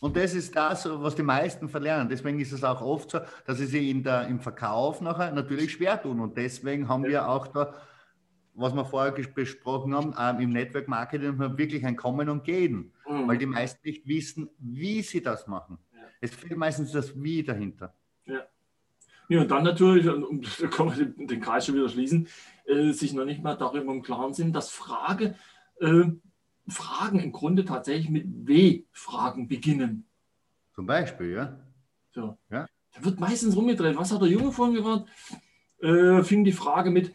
[0.01, 2.09] Und das ist das, was die meisten verlernen.
[2.09, 5.73] Deswegen ist es auch oft so, dass sie sich in der, im Verkauf nachher natürlich
[5.73, 6.19] schwer tun.
[6.19, 7.75] Und deswegen haben wir auch da,
[8.55, 13.29] was wir vorher besprochen haben, ähm, im Network Marketing wirklich ein Kommen und Gehen, mhm.
[13.29, 15.79] weil die meisten nicht wissen, wie sie das machen.
[16.21, 17.95] Es fehlt meistens das Wie dahinter.
[18.27, 18.43] Ja.
[19.29, 22.29] ja und dann natürlich, um, da kann man den Kreis schon wieder schließen,
[22.67, 25.35] äh, sich noch nicht mal darüber im Klaren sind, dass Frage,
[25.81, 26.05] äh,
[26.69, 30.07] Fragen im Grunde tatsächlich mit W-Fragen beginnen.
[30.75, 31.59] Zum Beispiel, ja.
[32.13, 32.39] So.
[32.51, 32.67] ja.
[32.95, 33.97] Da wird meistens rumgedreht.
[33.97, 35.09] Was hat der Junge vorhin gesagt?
[35.81, 37.13] Äh, fing die Frage mit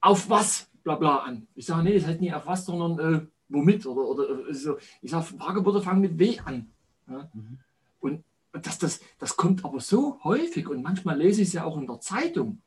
[0.00, 1.48] auf was, bla bla an.
[1.56, 3.84] Ich sage, nee, es heißt nicht auf was, sondern äh, womit.
[3.86, 4.76] Oder, oder äh, so.
[5.02, 6.70] Ich sage, Fragebote fangen mit W an.
[7.10, 7.28] Ja?
[7.34, 7.58] Mhm.
[7.98, 11.76] Und das, das, das kommt aber so häufig und manchmal lese ich es ja auch
[11.76, 12.62] in der Zeitung.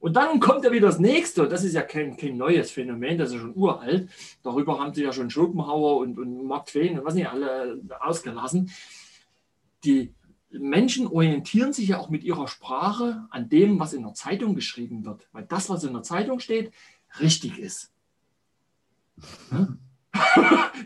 [0.00, 3.18] Und dann kommt ja wieder das nächste, und das ist ja kein, kein neues Phänomen,
[3.18, 4.08] das ist schon uralt.
[4.42, 8.70] Darüber haben sie ja schon Schopenhauer und, und Mark Twain und was nicht alle ausgelassen.
[9.84, 10.14] Die
[10.50, 15.04] Menschen orientieren sich ja auch mit ihrer Sprache an dem, was in der Zeitung geschrieben
[15.04, 16.72] wird, weil das, was in der Zeitung steht,
[17.20, 17.90] richtig ist.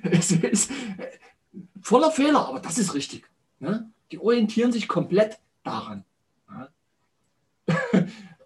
[0.03, 0.71] es ist
[1.81, 3.25] voller Fehler, aber das ist richtig.
[4.11, 6.05] Die orientieren sich komplett daran.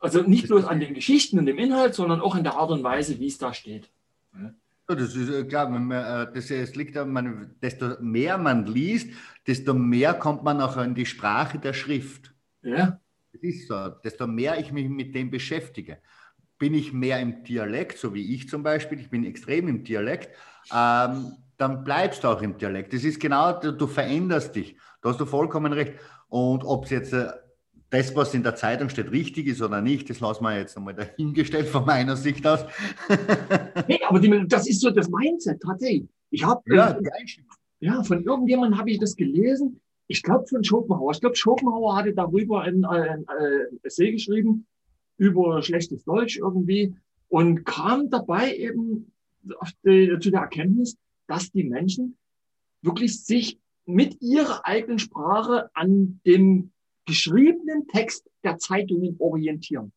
[0.03, 2.83] Also nicht bloß an den Geschichten und dem Inhalt, sondern auch an der Art und
[2.83, 3.91] Weise, wie es da steht.
[4.35, 4.55] Ja,
[4.87, 9.11] das ist äh, klar, man, äh, das, es liegt daran, desto mehr man liest,
[9.47, 12.33] desto mehr kommt man auch in die Sprache der Schrift.
[12.63, 12.99] Ja.
[13.33, 13.89] Das ist so.
[14.03, 15.99] Desto mehr ich mich mit dem beschäftige.
[16.61, 20.29] Bin ich mehr im Dialekt, so wie ich zum Beispiel, ich bin extrem im Dialekt,
[20.73, 22.93] ähm, dann bleibst du auch im Dialekt.
[22.93, 24.77] Das ist genau, du, du veränderst dich.
[25.03, 25.95] Da hast du vollkommen recht.
[26.29, 27.29] Und ob es jetzt äh,
[27.89, 30.95] das, was in der Zeitung steht, richtig ist oder nicht, das lassen wir jetzt einmal
[30.95, 32.65] dahingestellt von meiner Sicht aus.
[33.89, 36.09] nee, aber die, das ist so das Mindset tatsächlich.
[36.31, 37.03] Ich habe ja, äh,
[37.81, 39.81] ja, von irgendjemandem habe ich das gelesen.
[40.07, 41.13] Ich glaube von Schopenhauer.
[41.13, 44.67] Ich glaube, Schopenhauer hatte darüber ein, ein, ein Essay geschrieben
[45.21, 46.95] über schlechtes Deutsch irgendwie
[47.29, 49.13] und kam dabei eben
[49.85, 50.97] die, zu der Erkenntnis,
[51.27, 52.17] dass die Menschen
[52.81, 56.73] wirklich sich mit ihrer eigenen Sprache an dem
[57.05, 59.93] geschriebenen Text der Zeitungen orientieren.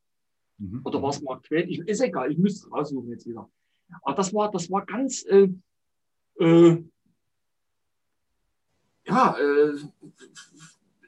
[0.58, 0.82] Mhm.
[0.84, 1.70] Oder was Mark Twain?
[1.70, 3.50] Ich, ist egal, ich müsste es raussuchen jetzt wieder.
[4.02, 5.48] Aber das war, das war ganz, äh,
[6.40, 6.84] äh,
[9.06, 9.78] ja, äh,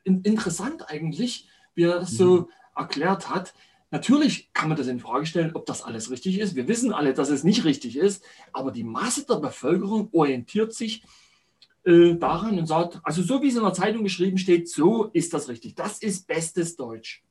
[0.06, 2.18] in, interessant eigentlich, wie er das mhm.
[2.18, 3.54] so erklärt hat.
[3.96, 6.54] Natürlich kann man das in Frage stellen, ob das alles richtig ist.
[6.54, 11.02] Wir wissen alle, dass es nicht richtig ist, aber die Masse der Bevölkerung orientiert sich
[11.86, 15.34] äh, daran und sagt, also so wie es in der Zeitung geschrieben steht, so ist
[15.34, 15.76] das richtig.
[15.76, 17.24] Das ist bestes Deutsch.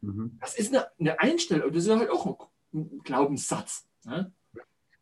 [0.00, 0.36] Mhm.
[0.40, 3.86] Das ist eine, eine, Einstellung, das ist halt auch ein Glaubenssatz.
[4.04, 4.32] Ne?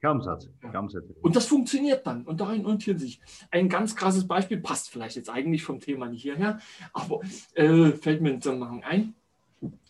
[0.00, 0.50] Glaubenssatz.
[0.60, 1.04] Glaubenssatz.
[1.22, 3.22] Und das funktioniert dann und darin orientieren sich.
[3.50, 6.60] Ein ganz krasses Beispiel, passt vielleicht jetzt eigentlich vom Thema nicht hierher,
[6.92, 7.20] aber
[7.54, 9.14] äh, fällt mir in Zusammenhang ein.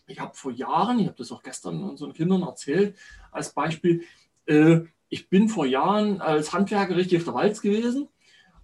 [0.07, 2.95] Ich habe vor Jahren, ich habe das auch gestern unseren Kindern erzählt,
[3.31, 4.03] als Beispiel,
[4.45, 8.07] äh, ich bin vor Jahren als Handwerker richtig auf der Walz gewesen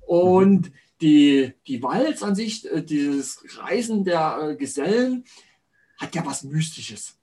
[0.06, 0.74] und mhm.
[1.02, 5.26] die, die Walz an sich, äh, dieses Reisen der äh, Gesellen,
[5.98, 7.20] hat ja was Mystisches.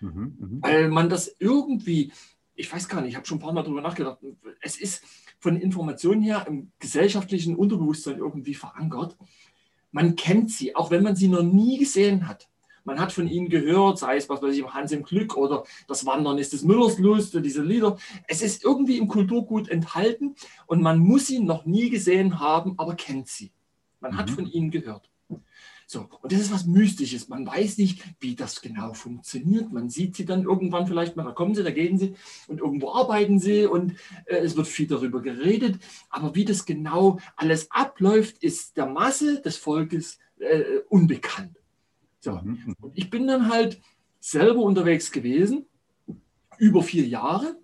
[0.00, 0.48] Mhm, mh.
[0.60, 2.12] Weil man das irgendwie,
[2.54, 4.18] ich weiß gar nicht, ich habe schon ein paar Mal darüber nachgedacht,
[4.60, 5.04] es ist
[5.38, 9.16] von Informationen her im gesellschaftlichen Unterbewusstsein irgendwie verankert.
[9.90, 12.48] Man kennt sie, auch wenn man sie noch nie gesehen hat.
[12.84, 16.04] Man hat von ihnen gehört, sei es was weiß ich, Hans im Glück oder das
[16.06, 17.96] Wandern ist des Müllers Lust, diese Lieder.
[18.28, 20.34] Es ist irgendwie im Kulturgut enthalten
[20.66, 23.52] und man muss sie noch nie gesehen haben, aber kennt sie.
[24.00, 24.18] Man mhm.
[24.18, 25.10] hat von ihnen gehört.
[25.86, 27.28] So, und das ist was Mystisches.
[27.28, 29.70] Man weiß nicht, wie das genau funktioniert.
[29.70, 32.14] Man sieht sie dann irgendwann vielleicht mal, da kommen sie, da gehen sie
[32.48, 33.92] und irgendwo arbeiten sie und
[34.26, 35.78] äh, es wird viel darüber geredet.
[36.08, 41.56] Aber wie das genau alles abläuft, ist der Masse des Volkes äh, unbekannt.
[42.24, 42.32] So.
[42.32, 42.76] Mhm, mhm.
[42.80, 43.80] Und ich bin dann halt
[44.18, 45.66] selber unterwegs gewesen,
[46.58, 47.56] über vier Jahre,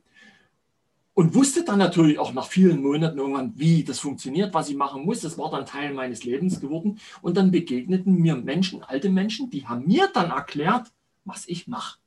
[1.15, 5.05] und wusste dann natürlich auch nach vielen Monaten irgendwann, wie das funktioniert, was ich machen
[5.05, 5.21] muss.
[5.21, 6.99] Das war dann Teil meines Lebens geworden.
[7.21, 10.91] Und dann begegneten mir Menschen, alte Menschen, die haben mir dann erklärt,
[11.25, 11.99] was ich mache.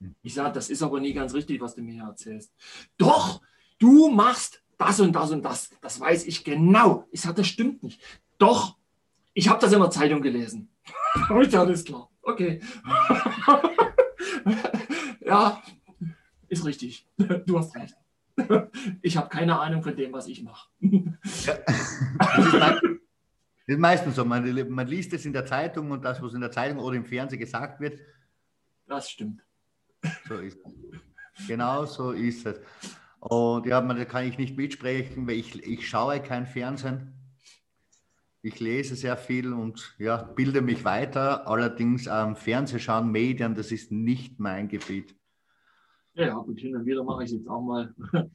[0.00, 0.14] Mhm.
[0.22, 2.52] Ich sage, das ist aber nie ganz richtig, was du mir hier erzählst.
[2.98, 3.40] Doch,
[3.78, 5.70] du machst das und das und das.
[5.80, 7.06] Das weiß ich genau.
[7.12, 8.02] Ich sage, das stimmt nicht.
[8.38, 8.76] Doch,
[9.32, 10.69] ich habe das in der Zeitung gelesen.
[11.50, 12.08] ja, alles klar.
[12.22, 12.60] Okay.
[15.20, 15.62] ja,
[16.48, 17.06] ist richtig.
[17.46, 17.94] Du hast recht.
[19.02, 20.68] Ich habe keine Ahnung von dem, was ich mache.
[20.80, 22.80] das
[23.66, 24.24] ist meistens so.
[24.24, 27.04] Man, man liest es in der Zeitung und das, was in der Zeitung oder im
[27.04, 27.98] Fernsehen gesagt wird.
[28.86, 29.42] Das stimmt.
[30.26, 31.46] So ist es.
[31.46, 32.60] Genau so ist es.
[33.20, 37.12] Und ja, da kann ich nicht mitsprechen, weil ich, ich schaue kein Fernsehen.
[38.42, 41.46] Ich lese sehr viel und ja, bilde mich weiter.
[41.46, 45.14] Allerdings am ähm, Fernsehschauen, Medien, das ist nicht mein Gebiet.
[46.14, 47.94] Ja, gut, hin und wieder mache ich es jetzt auch mal.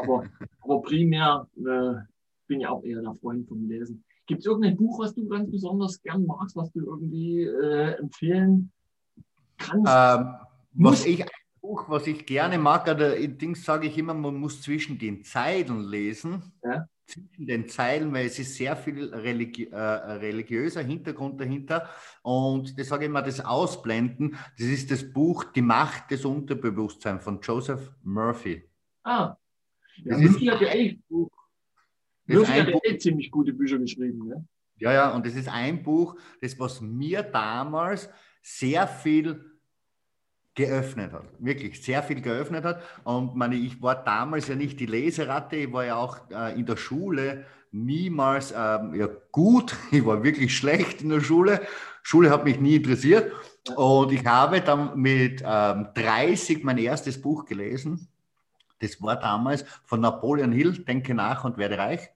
[0.00, 0.24] aber,
[0.62, 1.94] aber primär äh,
[2.46, 4.04] bin ich auch eher der Freund vom Lesen.
[4.26, 8.70] Gibt es irgendein Buch, was du ganz besonders gern magst, was du irgendwie äh, empfehlen
[9.56, 9.90] kannst?
[9.92, 10.34] Ähm,
[10.74, 11.30] was ich ein
[11.60, 15.82] Buch, was ich gerne mag, oder Dings sage ich immer, man muss zwischen den Zeilen
[15.82, 16.52] lesen.
[16.62, 16.86] Ja.
[17.08, 21.88] Zwischen den Zeilen, weil es ist sehr viel religi äh, religiöser Hintergrund dahinter.
[22.20, 27.24] Und das sage ich immer, das Ausblenden, das ist das Buch Die Macht des Unterbewusstseins
[27.24, 28.62] von Joseph Murphy.
[29.04, 29.36] Ah,
[30.04, 31.30] ja, das Murphy hat ja echt Buch.
[32.26, 34.28] Murphy hat ja echt ziemlich gute Bücher geschrieben.
[34.28, 34.46] Ne?
[34.76, 38.10] Ja, ja, und das ist ein Buch, das was mir damals
[38.42, 39.57] sehr viel
[40.58, 41.24] geöffnet hat.
[41.38, 42.82] Wirklich sehr viel geöffnet hat.
[43.04, 46.66] Und meine, ich war damals ja nicht die Leseratte, ich war ja auch äh, in
[46.66, 49.76] der Schule niemals ähm, ja, gut.
[49.92, 51.60] Ich war wirklich schlecht in der Schule.
[52.02, 53.32] Schule hat mich nie interessiert.
[53.76, 58.08] Und ich habe dann mit ähm, 30 mein erstes Buch gelesen.
[58.80, 62.10] Das war damals von Napoleon Hill, Denke nach und werde reich.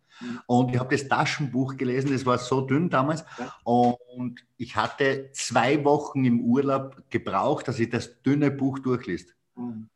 [0.46, 3.24] Und ich habe das Taschenbuch gelesen, das war so dünn damals.
[3.64, 9.34] Und ich hatte zwei Wochen im Urlaub gebraucht, dass ich das dünne Buch durchliest.
[9.56, 9.88] Mhm.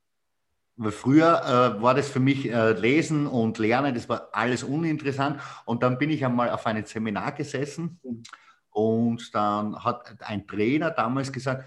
[0.78, 5.40] Weil früher äh, war das für mich äh, Lesen und Lernen, das war alles uninteressant.
[5.64, 8.22] Und dann bin ich einmal auf einem Seminar gesessen mhm.
[8.70, 11.66] und dann hat ein Trainer damals gesagt,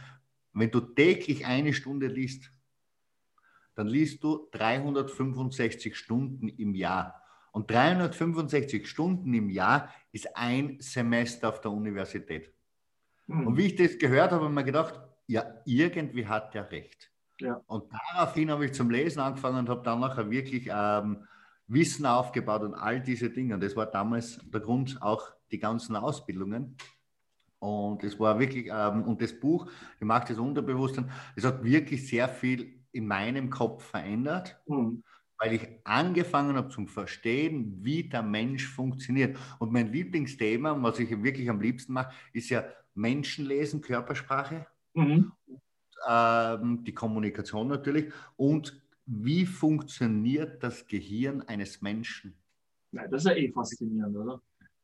[0.53, 2.51] wenn du täglich eine Stunde liest,
[3.73, 7.23] dann liest du 365 Stunden im Jahr.
[7.59, 12.53] Und 365 Stunden im Jahr ist ein Semester auf der Universität.
[13.27, 13.47] Mhm.
[13.47, 14.97] Und wie ich das gehört habe, habe ich mir gedacht,
[15.27, 17.11] ja, irgendwie hat der recht.
[17.41, 17.61] Ja.
[17.67, 21.27] Und daraufhin habe ich zum Lesen angefangen und habe dann nachher wirklich ähm,
[21.67, 23.55] Wissen aufgebaut und all diese Dinge.
[23.55, 26.77] Und das war damals der Grund, auch die ganzen Ausbildungen.
[27.59, 32.07] Und es war wirklich, ähm, und das Buch, die Macht des Unterbewusstseins, es hat wirklich
[32.07, 34.57] sehr viel in meinem Kopf verändert.
[34.65, 35.03] Mhm
[35.39, 39.37] weil ich angefangen habe zu verstehen, wie der Mensch funktioniert.
[39.57, 45.31] Und mein Lieblingsthema, was ich wirklich am liebsten mache, ist ja Menschenlesen, Körpersprache, mhm.
[45.47, 45.61] und,
[46.07, 52.35] ähm, die Kommunikation natürlich und wie funktioniert das Gehirn eines Menschen.
[52.91, 54.41] Ja, das ist ja eh faszinierend, oder?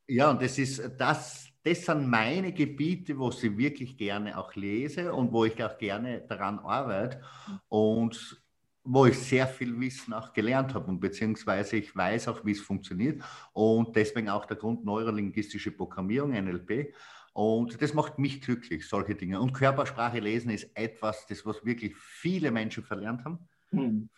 [0.08, 5.14] Ja, und das ist das, das sind meine Gebiete, wo ich wirklich gerne auch lese
[5.14, 7.22] und wo ich auch gerne daran arbeite.
[7.68, 8.45] Und
[8.86, 12.62] wo ich sehr viel Wissen auch gelernt habe und beziehungsweise ich weiß auch, wie es
[12.62, 13.22] funktioniert
[13.52, 16.94] und deswegen auch der Grund neurolinguistische Programmierung, NLP.
[17.34, 19.42] Und das macht mich glücklich, solche Dinge.
[19.42, 23.40] Und Körpersprache lesen ist etwas, das was wirklich viele Menschen verlernt haben.
[23.72, 24.10] Mhm.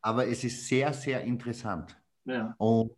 [0.00, 1.94] Aber es ist sehr, sehr interessant.
[2.24, 2.54] Ja.
[2.56, 2.92] Und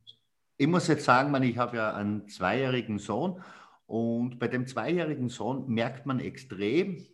[0.56, 3.42] ich muss jetzt sagen, man, ich habe ja einen zweijährigen Sohn
[3.86, 7.06] und bei dem zweijährigen Sohn merkt man extrem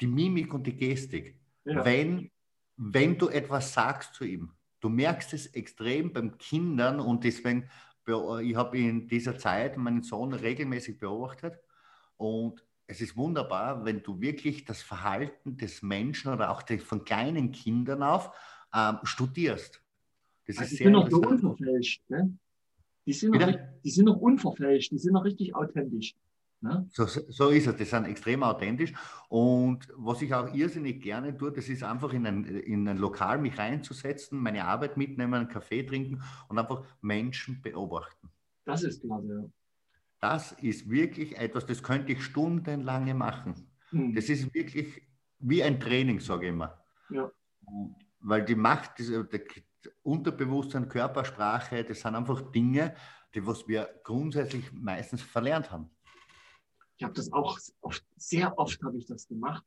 [0.00, 1.38] die Mimik und die Gestik.
[1.64, 1.84] Ja.
[1.84, 2.30] Wenn
[2.76, 4.50] wenn du etwas sagst zu ihm,
[4.80, 7.68] du merkst es extrem beim Kindern und deswegen,
[8.06, 11.58] ich habe in dieser Zeit meinen Sohn regelmäßig beobachtet
[12.16, 17.50] und es ist wunderbar, wenn du wirklich das Verhalten des Menschen oder auch von kleinen
[17.50, 18.30] Kindern auf
[18.74, 19.82] ähm, studierst.
[20.46, 22.02] Das also ist sehr sind noch so unverfälscht.
[22.10, 22.36] Ne?
[23.06, 23.52] Die, sind noch,
[23.82, 26.14] die sind noch unverfälscht, die sind noch richtig authentisch.
[26.60, 26.86] Ne?
[26.92, 28.92] So, so ist es, die sind extrem authentisch.
[29.28, 33.38] Und was ich auch irrsinnig gerne tue, das ist einfach in ein, in ein Lokal
[33.38, 38.30] mich reinzusetzen, meine Arbeit mitnehmen, einen Kaffee trinken und einfach Menschen beobachten.
[38.64, 39.50] Das ist klasse, ja.
[40.20, 43.54] Das ist wirklich etwas, das könnte ich stundenlang machen.
[43.90, 44.14] Mhm.
[44.14, 45.02] Das ist wirklich
[45.38, 46.82] wie ein Training, sage ich immer.
[47.10, 47.30] Ja.
[48.20, 49.10] Weil die Macht, das,
[50.02, 52.94] Unterbewusstsein, Körpersprache, das sind einfach Dinge,
[53.34, 55.90] die was wir grundsätzlich meistens verlernt haben.
[57.04, 59.62] Ich habe das auch oft, sehr oft habe ich das gemacht.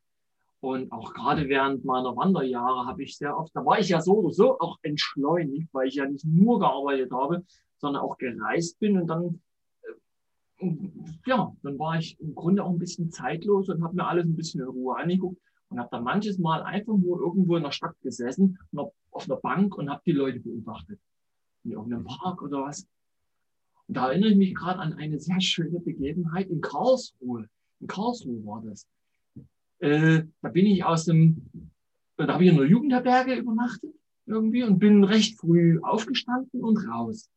[0.59, 4.17] Und auch gerade während meiner Wanderjahre habe ich sehr oft, da war ich ja so
[4.17, 7.45] oder so auch entschleunigt, weil ich ja nicht nur gearbeitet habe,
[7.77, 9.39] sondern auch gereist bin und dann,
[10.61, 10.77] äh,
[11.27, 14.35] ja, dann war ich im Grunde auch ein bisschen zeitlos und habe mir alles ein
[14.35, 18.01] bisschen in Ruhe angeguckt und habe dann manches Mal einfach nur irgendwo in der Stadt
[18.01, 18.57] gesessen,
[19.11, 20.99] auf einer Bank und habe die Leute beobachtet.
[21.65, 22.87] In irgendeinem Park oder was.
[23.87, 27.47] Da erinnere ich mich gerade an eine sehr schöne Begebenheit in Karlsruhe.
[27.79, 28.85] In Karlsruhe war das.
[29.79, 31.49] Äh, da bin ich aus dem,
[32.17, 33.93] da habe ich in der Jugendherberge übernachtet
[34.25, 37.29] irgendwie und bin recht früh aufgestanden und raus.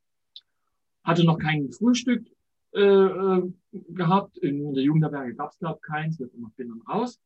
[1.05, 2.27] Hatte noch kein Frühstück
[2.73, 3.51] äh, äh
[3.91, 4.37] gehabt.
[4.39, 6.19] In der Jugendherberge gab es, glaube ich, keins.
[6.19, 7.21] Ich bin dann raus.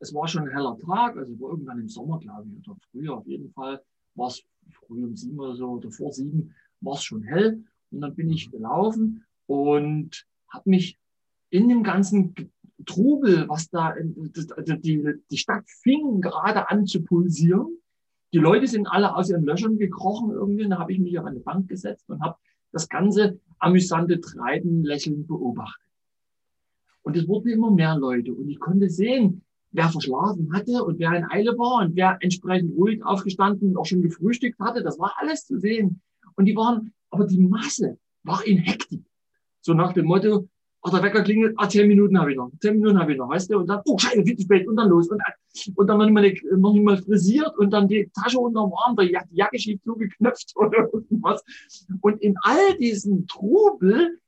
[0.00, 3.16] Es war schon ein heller Tag, also war irgendwann im Sommer, glaube ich, oder früher
[3.16, 3.80] auf jeden Fall.
[4.16, 7.64] War es früh um sieben oder so, oder vor sieben, war es schon hell.
[7.92, 10.98] Und dann bin ich gelaufen und habe mich
[11.50, 12.34] in dem ganzen
[12.86, 17.78] Trubel, was da, die, die Stadt fing gerade an zu pulsieren.
[18.32, 20.68] Die Leute sind alle aus ihren Löchern gekrochen irgendwie.
[20.68, 22.36] Da habe ich mich auf eine Bank gesetzt und habe
[22.72, 25.86] das ganze amüsante Treiben lächelnd beobachtet.
[27.02, 28.32] Und es wurden immer mehr Leute.
[28.32, 32.74] Und ich konnte sehen, wer verschlafen hatte und wer in Eile war und wer entsprechend
[32.76, 34.82] ruhig aufgestanden und auch schon gefrühstückt hatte.
[34.82, 36.00] Das war alles zu sehen.
[36.36, 39.04] Und die waren, aber die Masse war in Hektik.
[39.60, 40.48] So nach dem Motto,
[40.82, 43.28] ach, der Wecker klingelt, ah, zehn Minuten habe ich noch, zehn Minuten habe ich noch,
[43.28, 45.22] weißt du, und dann, oh, scheiße, viel zu spät, und dann los, und,
[45.76, 48.96] und dann noch nicht, mal, noch nicht mal frisiert und dann die Tasche unterm Arm,
[48.96, 51.44] die Jacke schief zugeknöpft oder irgendwas.
[52.00, 54.18] Und in all diesen Trubel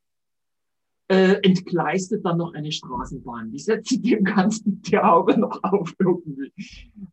[1.08, 3.50] äh, entgleistet dann noch eine Straßenbahn.
[3.50, 6.52] Die setzte dem Ganzen die Augen noch auf irgendwie.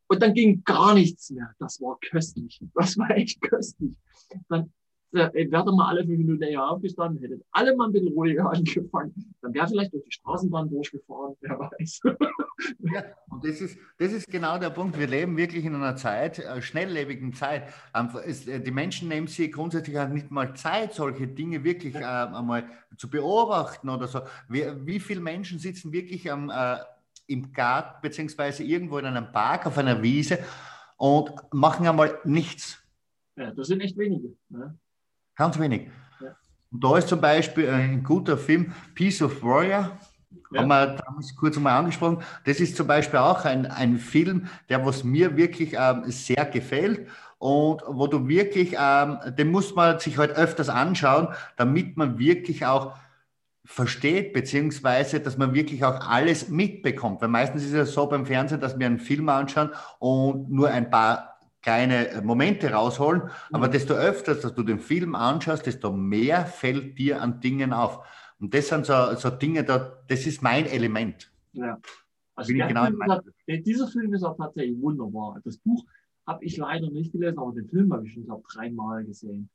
[0.07, 1.53] Und dann ging gar nichts mehr.
[1.59, 2.61] Das war köstlich.
[2.73, 3.95] Das war echt köstlich.
[4.47, 4.71] Dann
[5.13, 9.33] äh, wäre mal alle fünf Minuten eher aufgestanden, hättet alle mal ein bisschen ruhiger angefangen,
[9.41, 12.01] dann wäre vielleicht durch die Straßenbahn durchgefahren, wer weiß.
[12.79, 14.97] ja, und das ist, das ist genau der Punkt.
[14.97, 17.73] Wir leben wirklich in einer Zeit, äh, schnelllebigen Zeit.
[18.25, 22.65] Ist, äh, die Menschen nehmen sich grundsätzlich auch nicht mal Zeit, solche Dinge wirklich einmal
[22.97, 24.21] zu beobachten oder so.
[24.47, 26.51] Wie, wie viele Menschen sitzen wirklich am,
[27.27, 30.39] im Garten beziehungsweise irgendwo in einem Park auf einer Wiese
[30.97, 32.81] und machen einmal nichts?
[33.35, 34.35] Ja, das sind echt wenige.
[34.49, 34.77] Ne?
[35.41, 35.87] Ganz wenig.
[36.19, 36.35] Ja.
[36.71, 39.89] Und da ist zum Beispiel ein guter Film, Piece of Warrior,
[40.51, 40.61] ja.
[40.61, 42.21] haben wir damals kurz einmal angesprochen.
[42.45, 47.07] Das ist zum Beispiel auch ein, ein Film, der was mir wirklich ähm, sehr gefällt
[47.39, 52.67] und wo du wirklich, ähm, den muss man sich halt öfters anschauen, damit man wirklich
[52.67, 52.93] auch
[53.65, 57.19] versteht, beziehungsweise, dass man wirklich auch alles mitbekommt.
[57.19, 60.91] Weil meistens ist es so beim Fernsehen, dass wir einen Film anschauen und nur ein
[60.91, 61.30] paar
[61.61, 63.71] kleine äh, Momente rausholen, aber mhm.
[63.71, 68.05] desto öfter, dass du den Film anschaust, desto mehr fällt dir an Dingen auf.
[68.39, 71.31] Und das sind so, so Dinge, da, das ist mein Element.
[71.53, 71.79] Ja.
[72.33, 75.39] Also genau Film hat, dieser Film ist auch tatsächlich wunderbar.
[75.43, 75.85] Das Buch
[76.25, 79.49] habe ich leider nicht gelesen, aber den Film habe ich schon, glaube dreimal gesehen.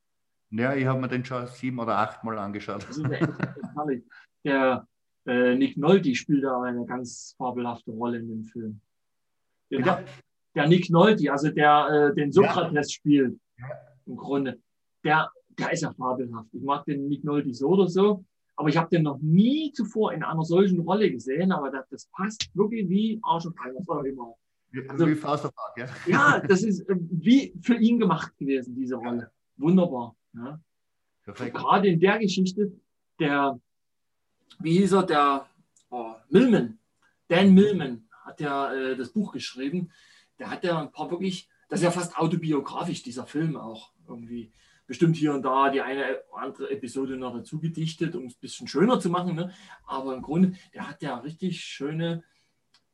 [0.50, 2.86] Ja, ich habe mir den schon sieben oder achtmal angeschaut.
[2.88, 3.28] Das ist echt,
[3.74, 4.04] herrlich.
[4.44, 4.86] Der
[5.26, 8.80] äh, Nick Nolte spielt da eine ganz fabelhafte Rolle in dem Film.
[9.70, 10.04] Den, ja
[10.57, 12.94] der Nick Nolte, also der äh, den Sokrates ja.
[12.94, 13.38] spielt,
[14.07, 14.59] im Grunde,
[15.04, 16.48] der, der ist ja fabelhaft.
[16.52, 18.24] Ich mag den Nick Nolte so oder so,
[18.57, 22.07] aber ich habe den noch nie zuvor in einer solchen Rolle gesehen, aber das, das
[22.07, 24.34] passt wirklich wie Arsch und Ei, was auch immer.
[24.88, 25.86] Also, wie Faust auf Art, ja.
[26.07, 29.30] Ja, das ist äh, wie für ihn gemacht gewesen, diese Rolle.
[29.57, 30.16] Wunderbar.
[30.34, 30.59] Ja.
[31.24, 32.72] Gerade in der Geschichte,
[33.18, 33.59] der,
[34.61, 35.46] wie hieß er, der
[35.90, 36.78] oh, Millman,
[37.28, 39.90] Dan Millman hat ja äh, das Buch geschrieben
[40.39, 44.53] der hat ja ein paar wirklich, das ist ja fast autobiografisch, dieser Film auch irgendwie.
[44.89, 48.41] Bestimmt hier und da die eine oder andere Episode noch dazu gedichtet, um es ein
[48.41, 49.34] bisschen schöner zu machen.
[49.34, 49.53] Ne?
[49.84, 52.22] Aber im Grunde, der hat ja richtig schöne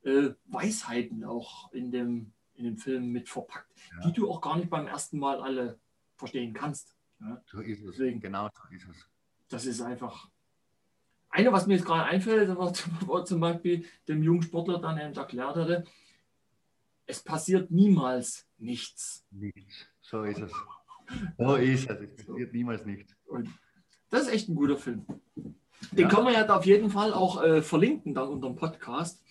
[0.04, 4.08] äh, Weisheiten auch in dem, in dem Film mit verpackt, ja.
[4.08, 5.78] die du auch gar nicht beim ersten Mal alle
[6.16, 6.96] verstehen kannst.
[7.20, 7.42] Ja?
[7.46, 7.96] So ist es.
[7.96, 9.08] Deswegen, genau so ist es.
[9.48, 10.30] Das ist einfach.
[11.28, 15.56] Eine, was mir jetzt gerade einfällt, war zum Beispiel dem jungen Sportler dann eben erklärt
[15.56, 15.84] hatte,
[17.06, 19.24] es passiert niemals nichts.
[19.30, 19.86] Nichts.
[20.00, 20.52] So ist es.
[21.38, 22.00] So ist es.
[22.00, 23.14] Es passiert niemals nichts.
[23.26, 23.48] Und
[24.10, 25.04] das ist echt ein guter Film.
[25.90, 26.08] Den ja.
[26.08, 29.22] können wir ja auf jeden Fall auch äh, verlinken dann unter dem Podcast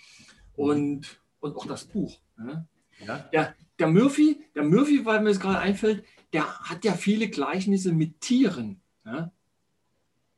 [0.55, 2.19] und, und auch das Buch.
[2.38, 2.67] Ne?
[3.05, 3.17] Ja.
[3.32, 6.03] Der, der Murphy, der Murphy, weil mir es gerade einfällt,
[6.34, 8.82] der hat ja viele Gleichnisse mit Tieren.
[9.03, 9.32] Ne?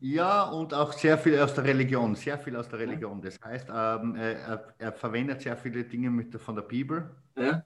[0.05, 3.21] Ja, und auch sehr viel aus der Religion, sehr viel aus der Religion.
[3.21, 7.09] Das heißt, ähm, er, er, verwendet sehr viele Dinge mit, von der Bibel.
[7.37, 7.63] Ja.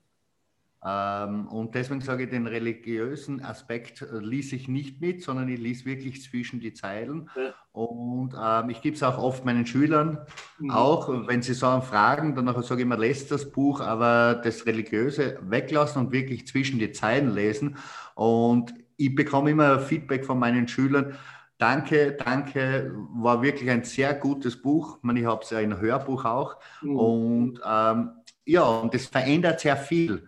[1.25, 5.59] Ähm, und deswegen sage ich, den religiösen Aspekt äh, ließ ich nicht mit, sondern ich
[5.59, 7.27] ließ wirklich zwischen die Zeilen.
[7.35, 7.55] Ja.
[7.71, 10.19] Und ähm, ich gebe es auch oft meinen Schülern,
[10.59, 10.69] mhm.
[10.69, 15.39] auch wenn sie so fragen, dann sage ich immer, lest das Buch, aber das Religiöse
[15.41, 17.77] weglassen und wirklich zwischen die Zeilen lesen.
[18.13, 21.17] Und ich bekomme immer Feedback von meinen Schülern,
[21.57, 22.91] Danke, danke.
[23.15, 24.97] War wirklich ein sehr gutes Buch.
[24.97, 26.57] Ich, meine, ich habe es ja in Hörbuch auch.
[26.81, 26.95] Mhm.
[26.95, 28.11] Und ähm,
[28.45, 30.27] ja, und das verändert sehr viel.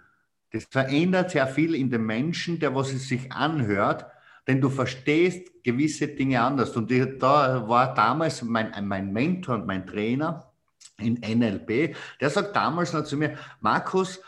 [0.52, 4.08] Das verändert sehr viel in dem Menschen, der was es sich anhört,
[4.48, 6.76] denn du verstehst gewisse Dinge anders.
[6.76, 10.52] Und ich, da war damals mein, mein Mentor und mein Trainer
[10.98, 14.20] in NLP, der sagt damals noch zu mir, Markus,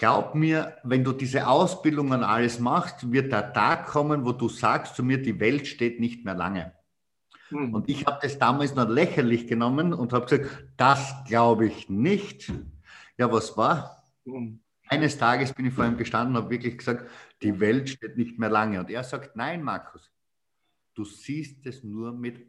[0.00, 4.96] Glaub mir, wenn du diese Ausbildungen alles machst, wird der Tag kommen, wo du sagst
[4.96, 6.72] zu mir, die Welt steht nicht mehr lange.
[7.50, 7.74] Mhm.
[7.74, 12.50] Und ich habe das damals noch lächerlich genommen und habe gesagt, das glaube ich nicht.
[13.18, 14.02] Ja, was war?
[14.24, 14.62] Mhm.
[14.88, 17.06] Eines Tages bin ich vor ihm gestanden und habe wirklich gesagt,
[17.42, 18.80] die Welt steht nicht mehr lange.
[18.80, 20.10] Und er sagt, nein, Markus,
[20.94, 22.46] du siehst es nur mit,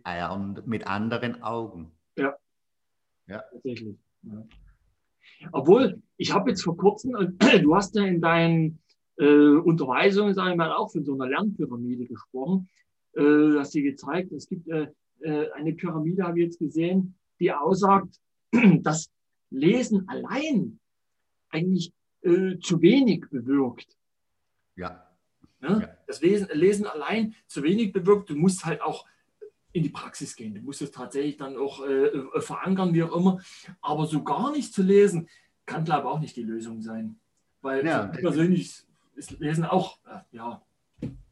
[0.65, 1.91] mit anderen Augen.
[2.17, 2.33] Ja,
[3.27, 3.43] ja.
[3.51, 3.97] tatsächlich.
[4.21, 4.41] Ja.
[5.51, 8.79] Obwohl, ich habe jetzt vor kurzem, du hast ja in deinen
[9.17, 12.69] äh, Unterweisungen, sage ich mal, auch von so einer Lernpyramide gesprochen.
[13.15, 14.87] äh, hast dir gezeigt, es gibt äh,
[15.21, 18.19] äh, eine Pyramide, habe ich jetzt gesehen, die aussagt,
[18.81, 19.09] dass
[19.49, 20.79] Lesen allein
[21.49, 23.97] eigentlich äh, zu wenig bewirkt.
[24.75, 25.07] Ja.
[25.59, 25.81] Ne?
[25.81, 25.97] ja.
[26.07, 28.29] Das Lesen, Lesen allein zu wenig bewirkt.
[28.29, 29.05] Du musst halt auch
[29.73, 30.53] in die Praxis gehen.
[30.53, 33.39] Du musst es tatsächlich dann auch äh, äh, verankern, wie auch immer.
[33.81, 35.27] Aber so gar nicht zu lesen,
[35.65, 37.17] kann, glaube ich, auch nicht die Lösung sein.
[37.61, 38.83] Weil ja, persönlich
[39.15, 40.61] ist Lesen auch, äh, ja,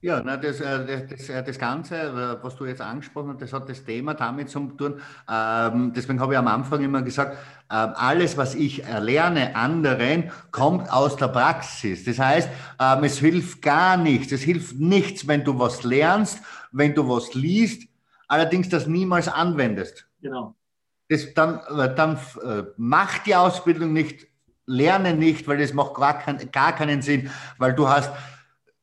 [0.01, 3.51] ja, na, das, äh, das, das, das, Ganze, äh, was du jetzt angesprochen hast, das
[3.51, 5.01] hat das Thema damit zu tun.
[5.29, 7.37] Ähm, deswegen habe ich am Anfang immer gesagt,
[7.69, 12.05] äh, alles, was ich erlerne anderen, kommt aus der Praxis.
[12.05, 14.31] Das heißt, ähm, es hilft gar nichts.
[14.31, 17.88] Es hilft nichts, wenn du was lernst, wenn du was liest,
[18.29, 20.07] allerdings das niemals anwendest.
[20.21, 20.55] Genau.
[21.09, 21.59] Das, dann
[21.95, 24.27] dann äh, macht die Ausbildung nicht,
[24.65, 28.11] lerne nicht, weil das macht gar, kein, gar keinen Sinn, weil du hast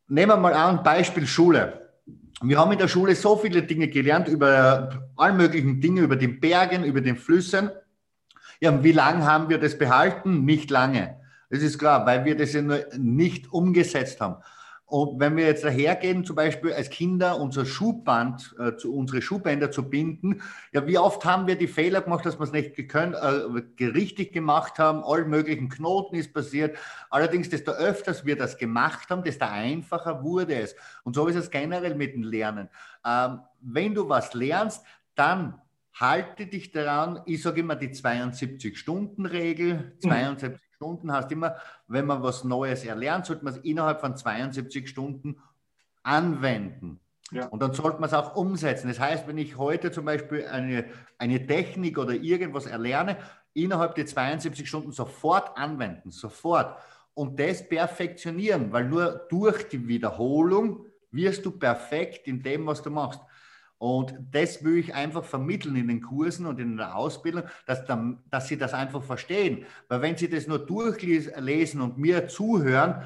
[0.08, 1.90] Nehmen wir mal an, Beispiel Schule.
[2.40, 6.28] Wir haben in der Schule so viele Dinge gelernt über alle möglichen Dinge, über die
[6.28, 7.70] Bergen, über den Flüssen.
[8.60, 10.44] Ja, wie lange haben wir das behalten?
[10.44, 11.20] Nicht lange.
[11.50, 14.36] Das ist klar, weil wir das ja nur nicht umgesetzt haben.
[14.88, 19.72] Und wenn wir jetzt dahergehen, zum Beispiel als Kinder unser Schuhband, äh, zu, unsere Schuhbänder
[19.72, 23.16] zu binden, ja, wie oft haben wir die Fehler gemacht, dass wir es nicht gekönnt,
[23.16, 26.78] äh, richtig gemacht haben, all möglichen Knoten ist passiert.
[27.10, 30.76] Allerdings, desto öfters wir das gemacht haben, desto einfacher wurde es.
[31.02, 32.68] Und so ist es generell mit dem Lernen.
[33.04, 34.84] Ähm, wenn du was lernst,
[35.16, 35.60] dann
[35.94, 40.65] halte dich daran, ich sage immer die 72-Stunden-Regel, 72 mhm.
[40.76, 41.56] Stunden heißt immer,
[41.88, 45.40] wenn man was Neues erlernt, sollte man es innerhalb von 72 Stunden
[46.02, 47.00] anwenden.
[47.32, 47.46] Ja.
[47.46, 48.88] Und dann sollte man es auch umsetzen.
[48.88, 50.84] Das heißt, wenn ich heute zum Beispiel eine,
[51.18, 53.16] eine Technik oder irgendwas erlerne,
[53.54, 56.78] innerhalb der 72 Stunden sofort anwenden, sofort.
[57.14, 62.90] Und das perfektionieren, weil nur durch die Wiederholung wirst du perfekt in dem, was du
[62.90, 63.20] machst.
[63.78, 68.22] Und das will ich einfach vermitteln in den Kursen und in der Ausbildung, dass, dann,
[68.30, 69.66] dass sie das einfach verstehen.
[69.88, 73.02] Weil wenn sie das nur durchlesen und mir zuhören,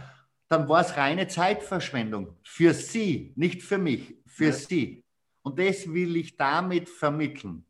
[0.49, 2.37] dann war es reine Zeitverschwendung.
[2.43, 4.53] Für sie, nicht für mich, für ja.
[4.53, 5.05] sie.
[5.43, 7.65] Und das will ich damit vermitteln.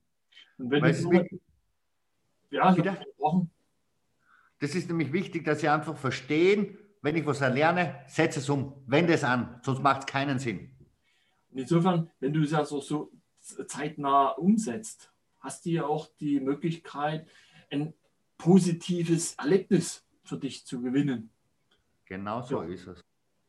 [0.58, 0.84] Und wenn
[2.50, 2.74] ja,
[4.58, 8.74] das ist nämlich wichtig, dass sie einfach verstehen, wenn ich was erlerne, setze es um,
[8.86, 10.70] wende es an, sonst macht es keinen Sinn.
[11.52, 13.10] Insofern, wenn du es ja so, so
[13.66, 17.26] zeitnah umsetzt, hast du ja auch die Möglichkeit,
[17.70, 17.94] ein
[18.38, 21.30] positives Erlebnis für dich zu gewinnen.
[22.06, 22.68] Genau so ja.
[22.68, 23.00] ist es.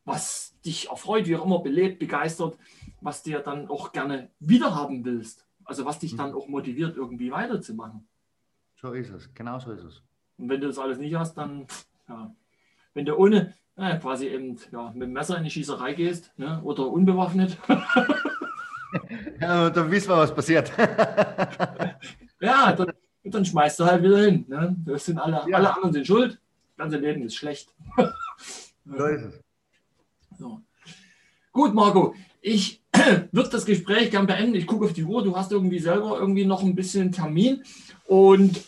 [0.05, 2.57] Was dich erfreut, wie auch immer belebt, begeistert,
[3.01, 5.47] was dir dann auch gerne wiederhaben willst.
[5.63, 6.17] Also was dich mhm.
[6.17, 8.07] dann auch motiviert, irgendwie weiterzumachen.
[8.75, 10.01] So ist es, genau so ist es.
[10.37, 11.67] Und wenn du das alles nicht hast, dann,
[12.07, 12.35] ja,
[12.93, 16.61] wenn du ohne, ja, quasi eben ja, mit dem Messer in die Schießerei gehst ne,
[16.63, 17.57] oder unbewaffnet.
[19.41, 20.72] ja, dann wissen wir, was passiert.
[22.39, 22.93] ja, dann,
[23.24, 24.45] dann, schmeißt du halt wieder hin.
[24.47, 24.76] Ne?
[24.86, 25.57] Das sind alle, ja.
[25.57, 26.32] alle anderen sind schuld.
[26.32, 27.74] Das ganze Leben ist schlecht.
[28.86, 29.39] so ist es.
[30.38, 30.61] So.
[31.51, 32.82] Gut, Marco, ich
[33.32, 34.55] würde das Gespräch gern beenden.
[34.55, 35.24] Ich gucke auf die Uhr.
[35.24, 37.63] Du hast irgendwie selber irgendwie noch ein bisschen Termin.
[38.05, 38.61] Und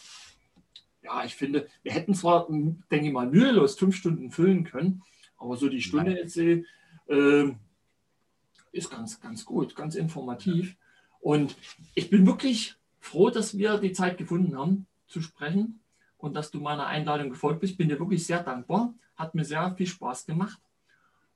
[1.03, 5.01] ja, ich finde, wir hätten zwar, denke ich mal, mühelos fünf Stunden füllen können,
[5.37, 6.63] aber so die Stunde jetzt äh,
[8.71, 10.75] ist ganz, ganz gut, ganz informativ.
[11.19, 11.55] Und
[11.95, 15.79] ich bin wirklich froh, dass wir die Zeit gefunden haben zu sprechen
[16.17, 17.77] und dass du meiner Einladung gefolgt bist.
[17.77, 18.93] Bin dir wirklich sehr dankbar.
[19.15, 20.59] Hat mir sehr viel Spaß gemacht.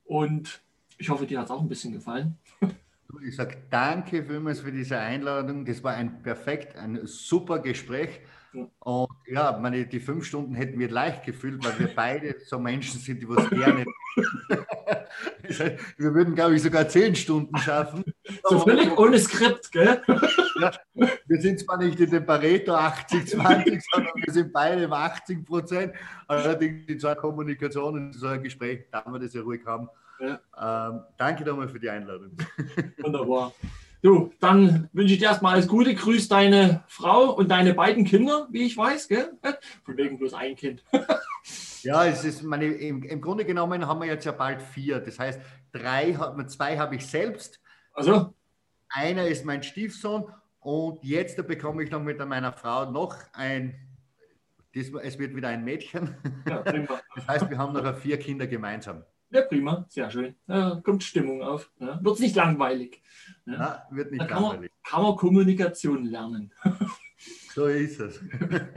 [0.05, 0.61] Und
[0.97, 2.37] ich hoffe, dir hat es auch ein bisschen gefallen.
[3.25, 5.63] Ich sage danke vielmals für diese Einladung.
[5.63, 8.19] Das war ein perfekt, ein super Gespräch.
[8.79, 12.99] Und ja, meine, die fünf Stunden hätten wir leicht gefühlt, weil wir beide so Menschen
[12.99, 13.85] sind, die was gerne.
[15.97, 18.03] wir würden, glaube ich, sogar zehn Stunden schaffen.
[18.43, 20.01] So völlig ohne Skript, gell?
[20.59, 20.71] Ja,
[21.27, 25.93] wir sind zwar nicht in dem Pareto 80-20, sondern wir sind beide im 80 Prozent.
[26.27, 29.87] Allerdings in so einer Kommunikation, in so einem Gespräch, darf man das ja ruhig haben.
[30.19, 30.89] Ja.
[30.89, 32.31] Ähm, danke nochmal für die Einladung.
[32.97, 33.53] Wunderbar.
[34.01, 35.95] Du, dann wünsche ich dir erstmal alles Gute.
[35.95, 39.31] Grüß deine Frau und deine beiden Kinder, wie ich weiß, gell?
[39.83, 40.83] Von wegen bloß ein Kind.
[41.81, 44.99] ja, es ist meine, im, im, Grunde genommen haben wir jetzt ja bald vier.
[44.99, 45.41] Das heißt,
[45.71, 46.17] drei,
[46.47, 47.59] zwei habe ich selbst.
[47.93, 48.33] Also?
[48.89, 53.75] Einer ist mein Stiefsohn und jetzt bekomme ich noch mit meiner Frau noch ein,
[54.73, 56.15] es wird wieder ein Mädchen.
[56.47, 56.61] Ja,
[57.15, 59.03] das heißt, wir haben noch vier Kinder gemeinsam.
[59.29, 60.35] Ja, prima, sehr schön.
[60.47, 61.69] Da kommt Stimmung auf.
[61.79, 63.01] Ja, wird nicht langweilig.
[63.45, 64.71] Ja, ja wird nicht da kann langweilig.
[64.71, 66.53] Man, kann man Kommunikation lernen.
[67.53, 68.21] so ist es.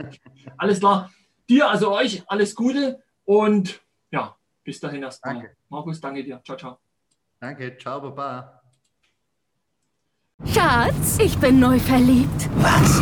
[0.57, 1.11] alles klar.
[1.49, 5.35] Dir, also euch, alles Gute und ja, bis dahin erstmal.
[5.35, 5.55] Danke.
[5.69, 6.41] Markus, danke dir.
[6.43, 6.79] Ciao, ciao.
[7.39, 8.61] Danke, ciao, Baba.
[10.45, 12.49] Schatz, ich bin neu verliebt.
[12.57, 13.01] Was?